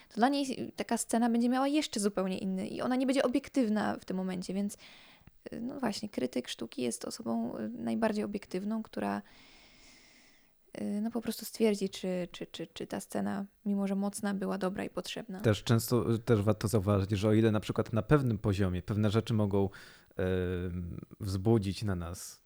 to 0.09 0.15
dla 0.15 0.29
niej 0.29 0.73
taka 0.75 0.97
scena 0.97 1.29
będzie 1.29 1.49
miała 1.49 1.67
jeszcze 1.67 1.99
zupełnie 1.99 2.37
inny 2.37 2.67
i 2.67 2.81
ona 2.81 2.95
nie 2.95 3.05
będzie 3.05 3.23
obiektywna 3.23 3.97
w 3.97 4.05
tym 4.05 4.17
momencie, 4.17 4.53
więc 4.53 4.77
no 5.61 5.79
właśnie, 5.79 6.09
krytyk 6.09 6.47
sztuki 6.47 6.81
jest 6.81 7.05
osobą 7.05 7.57
y, 7.57 7.69
najbardziej 7.69 8.23
obiektywną, 8.23 8.83
która 8.83 9.21
y, 10.81 11.01
no 11.01 11.11
po 11.11 11.21
prostu 11.21 11.45
stwierdzi, 11.45 11.89
czy, 11.89 12.27
czy, 12.31 12.47
czy, 12.47 12.67
czy 12.67 12.87
ta 12.87 12.99
scena, 12.99 13.45
mimo 13.65 13.87
że 13.87 13.95
mocna, 13.95 14.33
była 14.33 14.57
dobra 14.57 14.83
i 14.83 14.89
potrzebna. 14.89 15.39
Też 15.39 15.63
często 15.63 16.17
też 16.17 16.41
warto 16.41 16.67
zauważyć, 16.67 17.11
że 17.11 17.29
o 17.29 17.33
ile 17.33 17.51
na 17.51 17.59
przykład 17.59 17.93
na 17.93 18.01
pewnym 18.01 18.37
poziomie 18.37 18.81
pewne 18.81 19.11
rzeczy 19.11 19.33
mogą 19.33 19.69
wzbudzić 21.19 21.83
na 21.83 21.95
nas, 21.95 22.41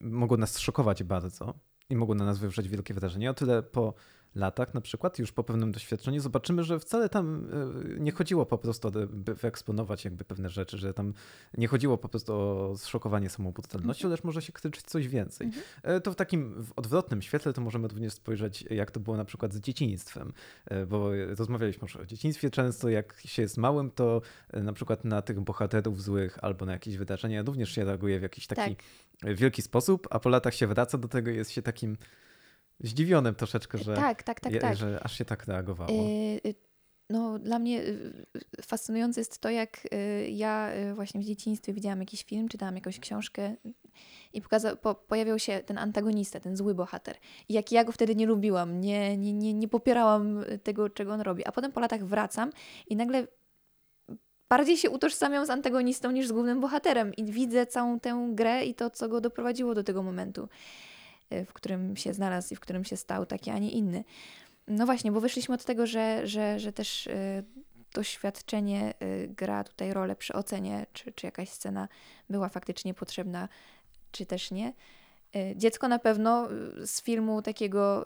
mogą 0.00 0.36
nas 0.36 0.58
szokować 0.58 1.04
bardzo 1.04 1.54
i 1.90 1.96
mogą 1.96 2.14
na 2.14 2.24
nas 2.24 2.38
wywrzeć 2.38 2.68
wielkie 2.68 2.94
wrażenie, 2.94 3.30
o 3.30 3.34
tyle 3.34 3.62
po 3.62 3.94
latach 4.34 4.74
na 4.74 4.80
przykład, 4.80 5.18
już 5.18 5.32
po 5.32 5.44
pewnym 5.44 5.72
doświadczeniu, 5.72 6.20
zobaczymy, 6.20 6.64
że 6.64 6.80
wcale 6.80 7.08
tam 7.08 7.48
e, 7.96 8.00
nie 8.00 8.12
chodziło 8.12 8.46
po 8.46 8.58
prostu, 8.58 8.90
by 9.10 9.34
wyeksponować 9.34 10.04
jakby 10.04 10.24
pewne 10.24 10.50
rzeczy, 10.50 10.78
że 10.78 10.94
tam 10.94 11.14
nie 11.58 11.68
chodziło 11.68 11.98
po 11.98 12.08
prostu 12.08 12.32
o 12.32 12.74
zszokowanie 12.76 13.30
samą 13.30 13.52
brutalnością, 13.52 14.06
mhm. 14.06 14.10
lecz 14.10 14.24
może 14.24 14.42
się 14.42 14.52
kryczyć 14.52 14.84
coś 14.84 15.08
więcej. 15.08 15.46
Mhm. 15.46 15.64
E, 15.82 16.00
to 16.00 16.12
w 16.12 16.16
takim 16.16 16.64
w 16.64 16.72
odwrotnym 16.76 17.22
świetle 17.22 17.52
to 17.52 17.60
możemy 17.60 17.88
również 17.88 18.12
spojrzeć, 18.12 18.64
jak 18.70 18.90
to 18.90 19.00
było 19.00 19.16
na 19.16 19.24
przykład 19.24 19.54
z 19.54 19.60
dzieciństwem, 19.60 20.32
e, 20.66 20.86
bo 20.86 21.10
rozmawialiśmy 21.38 21.84
już 21.84 21.96
o 21.96 22.06
dzieciństwie 22.06 22.50
często, 22.50 22.88
jak 22.88 23.20
się 23.24 23.42
jest 23.42 23.56
małym, 23.56 23.90
to 23.90 24.20
na 24.52 24.72
przykład 24.72 25.04
na 25.04 25.22
tych 25.22 25.40
bohaterów 25.40 26.02
złych 26.02 26.38
albo 26.42 26.66
na 26.66 26.72
jakieś 26.72 26.96
wydarzenia 26.96 27.42
również 27.42 27.70
się 27.70 27.84
reaguje 27.84 28.18
w 28.18 28.22
jakiś 28.22 28.46
taki 28.46 28.76
tak. 28.76 29.36
wielki 29.36 29.62
sposób, 29.62 30.08
a 30.10 30.18
po 30.18 30.28
latach 30.28 30.54
się 30.54 30.66
wraca 30.66 30.98
do 30.98 31.08
tego 31.08 31.30
jest 31.30 31.50
się 31.50 31.62
takim 31.62 31.96
zdziwionym 32.80 33.34
troszeczkę, 33.34 33.78
że, 33.78 33.94
tak, 33.94 34.22
tak, 34.22 34.40
tak, 34.40 34.60
tak. 34.60 34.76
że 34.76 35.00
aż 35.02 35.18
się 35.18 35.24
tak 35.24 35.46
reagowało. 35.46 36.02
Yy, 36.44 36.54
no, 37.10 37.38
dla 37.38 37.58
mnie 37.58 37.82
fascynujące 38.62 39.20
jest 39.20 39.38
to, 39.38 39.50
jak 39.50 39.88
ja 40.28 40.70
właśnie 40.94 41.20
w 41.20 41.24
dzieciństwie 41.24 41.72
widziałam 41.72 42.00
jakiś 42.00 42.24
film, 42.24 42.48
czytałam 42.48 42.74
jakąś 42.74 43.00
książkę 43.00 43.56
i 44.32 44.42
pokazał, 44.42 44.76
po, 44.76 44.94
pojawiał 44.94 45.38
się 45.38 45.60
ten 45.66 45.78
antagonista, 45.78 46.40
ten 46.40 46.56
zły 46.56 46.74
bohater. 46.74 47.16
I 47.48 47.54
jak 47.54 47.72
ja 47.72 47.84
go 47.84 47.92
wtedy 47.92 48.16
nie 48.16 48.26
lubiłam, 48.26 48.80
nie, 48.80 49.16
nie, 49.16 49.32
nie, 49.32 49.54
nie 49.54 49.68
popierałam 49.68 50.44
tego, 50.62 50.90
czego 50.90 51.12
on 51.12 51.20
robi. 51.20 51.44
A 51.44 51.52
potem 51.52 51.72
po 51.72 51.80
latach 51.80 52.04
wracam 52.04 52.50
i 52.86 52.96
nagle 52.96 53.26
bardziej 54.48 54.76
się 54.76 54.90
utożsamiam 54.90 55.46
z 55.46 55.50
antagonistą 55.50 56.10
niż 56.10 56.28
z 56.28 56.32
głównym 56.32 56.60
bohaterem 56.60 57.14
i 57.14 57.32
widzę 57.32 57.66
całą 57.66 58.00
tę 58.00 58.28
grę 58.32 58.64
i 58.64 58.74
to, 58.74 58.90
co 58.90 59.08
go 59.08 59.20
doprowadziło 59.20 59.74
do 59.74 59.84
tego 59.84 60.02
momentu. 60.02 60.48
Y, 61.32 61.44
w 61.44 61.52
którym 61.52 61.96
się 61.96 62.14
znalazł 62.14 62.54
i 62.54 62.56
w 62.56 62.60
którym 62.60 62.84
się 62.84 62.96
stał 62.96 63.26
taki, 63.26 63.50
a 63.50 63.58
nie 63.58 63.70
inny. 63.70 64.04
No 64.68 64.86
właśnie, 64.86 65.12
bo 65.12 65.20
wyszliśmy 65.20 65.54
od 65.54 65.64
tego, 65.64 65.86
że, 65.86 66.26
że, 66.26 66.58
że 66.58 66.72
też 66.72 67.06
y, 67.06 67.44
doświadczenie 67.94 68.94
y, 69.02 69.28
gra 69.28 69.64
tutaj 69.64 69.92
rolę 69.92 70.16
przy 70.16 70.32
ocenie, 70.32 70.86
czy, 70.92 71.12
czy 71.12 71.26
jakaś 71.26 71.48
scena 71.48 71.88
była 72.30 72.48
faktycznie 72.48 72.94
potrzebna, 72.94 73.48
czy 74.12 74.26
też 74.26 74.50
nie. 74.50 74.72
Dziecko 75.56 75.88
na 75.88 75.98
pewno 75.98 76.48
z 76.84 77.02
filmu 77.02 77.42
takiego 77.42 78.04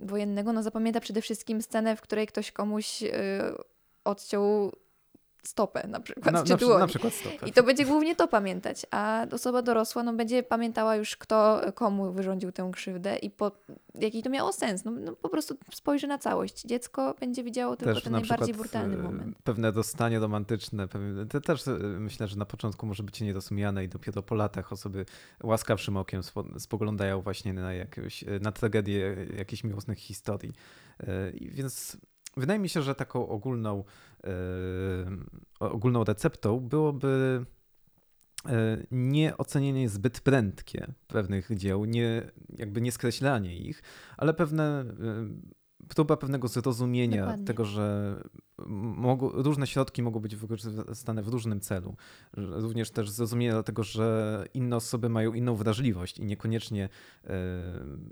wojennego 0.00 0.52
no 0.52 0.62
zapamięta 0.62 1.00
przede 1.00 1.22
wszystkim 1.22 1.62
scenę, 1.62 1.96
w 1.96 2.00
której 2.00 2.26
ktoś 2.26 2.52
komuś 2.52 3.02
odciął 4.04 4.72
stopę 5.46 5.88
na 5.88 6.00
przykład, 6.00 6.32
na, 6.34 6.44
czy 6.56 6.66
na, 6.66 6.78
na 6.78 6.86
przykład 6.86 7.14
stopę. 7.14 7.46
I 7.46 7.52
to 7.52 7.62
będzie 7.62 7.84
głównie 7.84 8.16
to 8.16 8.28
pamiętać, 8.28 8.86
a 8.90 9.26
osoba 9.32 9.62
dorosła 9.62 10.02
no, 10.02 10.12
będzie 10.12 10.42
pamiętała 10.42 10.96
już 10.96 11.16
kto 11.16 11.60
komu 11.74 12.12
wyrządził 12.12 12.52
tę 12.52 12.70
krzywdę 12.72 13.16
i 13.16 13.30
po, 13.30 13.52
jaki 13.94 14.22
to 14.22 14.30
miało 14.30 14.52
sens. 14.52 14.84
No, 14.84 14.90
no 14.90 15.12
po 15.12 15.28
prostu 15.28 15.56
spojrzy 15.74 16.06
na 16.06 16.18
całość. 16.18 16.62
Dziecko 16.62 17.14
będzie 17.20 17.44
widziało 17.44 17.76
tylko 17.76 17.94
też 17.94 18.04
ten 18.04 18.12
najbardziej 18.12 18.54
brutalny 18.54 18.96
moment. 18.96 19.36
Pewne 19.44 19.72
dostanie 19.72 20.18
romantyczne, 20.18 20.88
pewne, 20.88 21.26
też 21.26 21.68
e, 21.68 21.78
myślę, 21.80 22.28
że 22.28 22.36
na 22.36 22.46
początku 22.46 22.86
może 22.86 23.02
być 23.02 23.20
nierozumiane 23.20 23.84
i 23.84 23.88
dopiero 23.88 24.22
po 24.22 24.34
latach 24.34 24.72
osoby 24.72 25.06
łaskawszym 25.42 25.96
okiem 25.96 26.20
spoglądają 26.58 27.20
właśnie 27.20 27.52
na, 27.52 27.72
jakieś, 27.72 28.24
na 28.40 28.52
tragedię 28.52 29.16
jakichś 29.36 29.64
miłosnych 29.64 29.98
historii. 29.98 30.52
E, 31.00 31.32
więc 31.32 31.96
wydaje 32.36 32.58
mi 32.58 32.68
się, 32.68 32.82
że 32.82 32.94
taką 32.94 33.28
ogólną, 33.28 33.84
ogólną 35.60 36.04
receptą 36.04 36.60
byłoby 36.60 37.44
e, 38.48 38.78
nie 38.90 39.36
ocenienie 39.36 39.88
zbyt 39.88 40.20
prędkie 40.20 40.92
pewnych 41.06 41.56
dzieł, 41.56 41.84
nie, 41.84 42.30
jakby 42.48 42.80
nie 42.80 42.92
skreślanie 42.92 43.56
ich, 43.56 43.82
ale 44.16 44.34
pewne 44.34 44.84
próba 45.88 46.16
pewnego 46.16 46.48
zrozumienia 46.48 47.20
Dokładnie. 47.20 47.46
tego, 47.46 47.64
że 47.64 48.16
mogą, 48.68 49.28
różne 49.28 49.66
środki 49.66 50.02
mogą 50.02 50.20
być 50.20 50.36
wykorzystane 50.36 51.22
w 51.22 51.28
różnym 51.28 51.60
celu. 51.60 51.96
Również 52.36 52.90
też 52.90 53.10
zrozumienia 53.10 53.62
tego, 53.62 53.82
że 53.82 54.44
inne 54.54 54.76
osoby 54.76 55.08
mają 55.08 55.32
inną 55.32 55.56
wrażliwość 55.56 56.18
i 56.18 56.24
niekoniecznie 56.24 56.88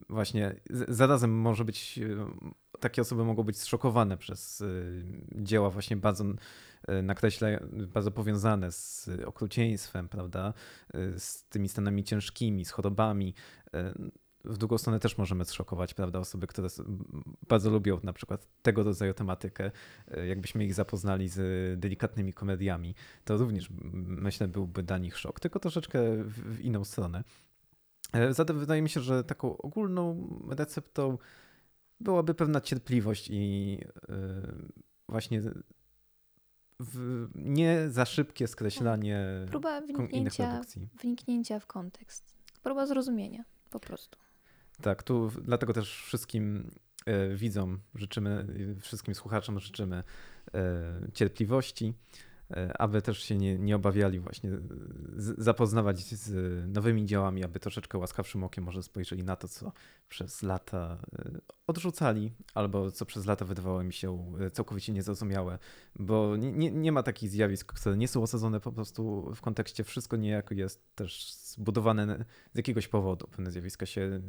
właśnie 0.08 0.60
zarazem 0.88 1.40
może 1.40 1.64
być 1.64 2.00
takie 2.80 3.02
osoby 3.02 3.24
mogą 3.24 3.42
być 3.42 3.58
zszokowane 3.58 4.16
przez 4.16 4.60
y, 4.60 5.04
dzieła 5.34 5.70
właśnie 5.70 5.96
bardzo 5.96 6.24
nakreśla, 7.02 7.48
bardzo 7.88 8.10
powiązane 8.10 8.72
z 8.72 9.10
okrucieństwem, 9.26 10.08
prawda, 10.08 10.52
z 11.16 11.44
tymi 11.48 11.68
stanami 11.68 12.04
ciężkimi, 12.04 12.64
z 12.64 12.70
chorobami. 12.70 13.34
W 14.44 14.58
drugą 14.58 14.78
stronę 14.78 15.00
też 15.00 15.18
możemy 15.18 15.44
zszokować, 15.44 15.94
prawda, 15.94 16.18
osoby, 16.18 16.46
które 16.46 16.68
bardzo 17.48 17.70
lubią 17.70 18.00
na 18.02 18.12
przykład 18.12 18.46
tego 18.62 18.82
rodzaju 18.82 19.14
tematykę. 19.14 19.70
Jakbyśmy 20.28 20.64
ich 20.64 20.74
zapoznali 20.74 21.28
z 21.28 21.80
delikatnymi 21.80 22.32
komediami, 22.32 22.94
to 23.24 23.36
również 23.36 23.68
myślę 24.06 24.48
byłby 24.48 24.82
dla 24.82 24.98
nich 24.98 25.18
szok, 25.18 25.40
tylko 25.40 25.60
troszeczkę 25.60 26.00
w 26.24 26.60
inną 26.60 26.84
stronę. 26.84 27.24
Zatem 28.30 28.58
wydaje 28.58 28.82
mi 28.82 28.88
się, 28.88 29.00
że 29.00 29.24
taką 29.24 29.56
ogólną 29.56 30.28
receptą 30.50 31.18
byłaby 32.00 32.34
pewna 32.34 32.60
cierpliwość 32.60 33.28
i 33.30 33.78
y, 33.96 34.12
właśnie 35.08 35.42
nie 37.34 37.90
za 37.90 38.04
szybkie 38.04 38.46
skreślanie 38.48 39.46
Próba 39.48 39.80
innych 40.10 40.34
produkcji. 40.36 40.88
wniknięcia 41.00 41.60
w 41.60 41.66
kontekst. 41.66 42.34
Próba 42.62 42.86
zrozumienia 42.86 43.44
po 43.70 43.80
prostu. 43.80 44.18
Tak, 44.82 45.02
tu 45.02 45.30
dlatego 45.44 45.72
też 45.72 46.02
wszystkim 46.02 46.70
y, 47.08 47.36
widzom 47.36 47.80
życzymy, 47.94 48.46
wszystkim 48.80 49.14
słuchaczom 49.14 49.60
życzymy 49.60 50.02
y, 50.48 50.52
cierpliwości 51.12 51.94
e, 52.50 52.80
aby 52.80 53.02
też 53.02 53.22
się 53.22 53.36
nie, 53.36 53.58
nie 53.58 53.76
obawiali 53.76 54.20
właśnie 54.20 54.50
zapoznawać 55.16 56.00
z 56.00 56.32
nowymi 56.68 57.06
dziełami, 57.06 57.44
aby 57.44 57.60
troszeczkę 57.60 57.98
łaskawszym 57.98 58.44
okiem 58.44 58.64
może 58.64 58.82
spojrzeli 58.82 59.24
na 59.24 59.36
to, 59.36 59.48
co 59.48 59.72
przez 60.08 60.42
lata 60.42 60.98
e, 61.18 61.40
odrzucali, 61.66 62.32
albo 62.54 62.90
co 62.90 63.06
przez 63.06 63.26
lata 63.26 63.44
wydawało 63.44 63.82
mi 63.82 63.92
się 63.92 64.34
e, 64.40 64.50
całkowicie 64.50 64.92
niezrozumiałe, 64.92 65.58
bo 65.98 66.36
nie, 66.36 66.52
nie, 66.52 66.70
nie 66.70 66.92
ma 66.92 67.02
takich 67.02 67.30
zjawisk, 67.30 67.72
które 67.72 67.96
nie 67.96 68.08
są 68.08 68.22
osadzone 68.22 68.60
po 68.60 68.72
prostu 68.72 69.32
w 69.34 69.40
kontekście, 69.40 69.84
wszystko 69.84 70.16
niejako 70.16 70.54
jest 70.54 70.94
też 70.94 71.32
zbudowane 71.32 72.24
z 72.54 72.56
jakiegoś 72.56 72.88
powodu. 72.88 73.26
Pewne 73.26 73.50
zjawiska 73.50 73.86
się 73.86 74.20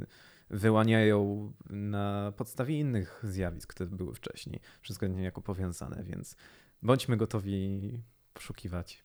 wyłaniają 0.54 1.52
na 1.70 2.34
podstawie 2.38 2.80
innych 2.80 3.24
zjawisk, 3.24 3.74
które 3.74 3.90
były 3.90 4.14
wcześniej. 4.16 4.60
Wszystko 4.82 5.08
niejako 5.08 5.42
powiązane, 5.42 6.04
więc 6.04 6.36
bądźmy 6.82 7.18
gotowi 7.18 8.00
poszukiwać. 8.34 9.04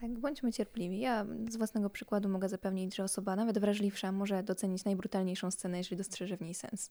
Tak, 0.00 0.18
bądźmy 0.18 0.52
cierpliwi. 0.52 1.00
Ja 1.00 1.26
z 1.50 1.56
własnego 1.56 1.90
przykładu 1.90 2.28
mogę 2.28 2.48
zapewnić, 2.48 2.96
że 2.96 3.04
osoba 3.04 3.36
nawet 3.36 3.58
wrażliwsza 3.58 4.12
może 4.12 4.42
docenić 4.42 4.84
najbrutalniejszą 4.84 5.50
scenę, 5.50 5.78
jeżeli 5.78 5.96
dostrzeże 5.96 6.36
w 6.36 6.40
niej 6.40 6.54
sens. 6.54 6.90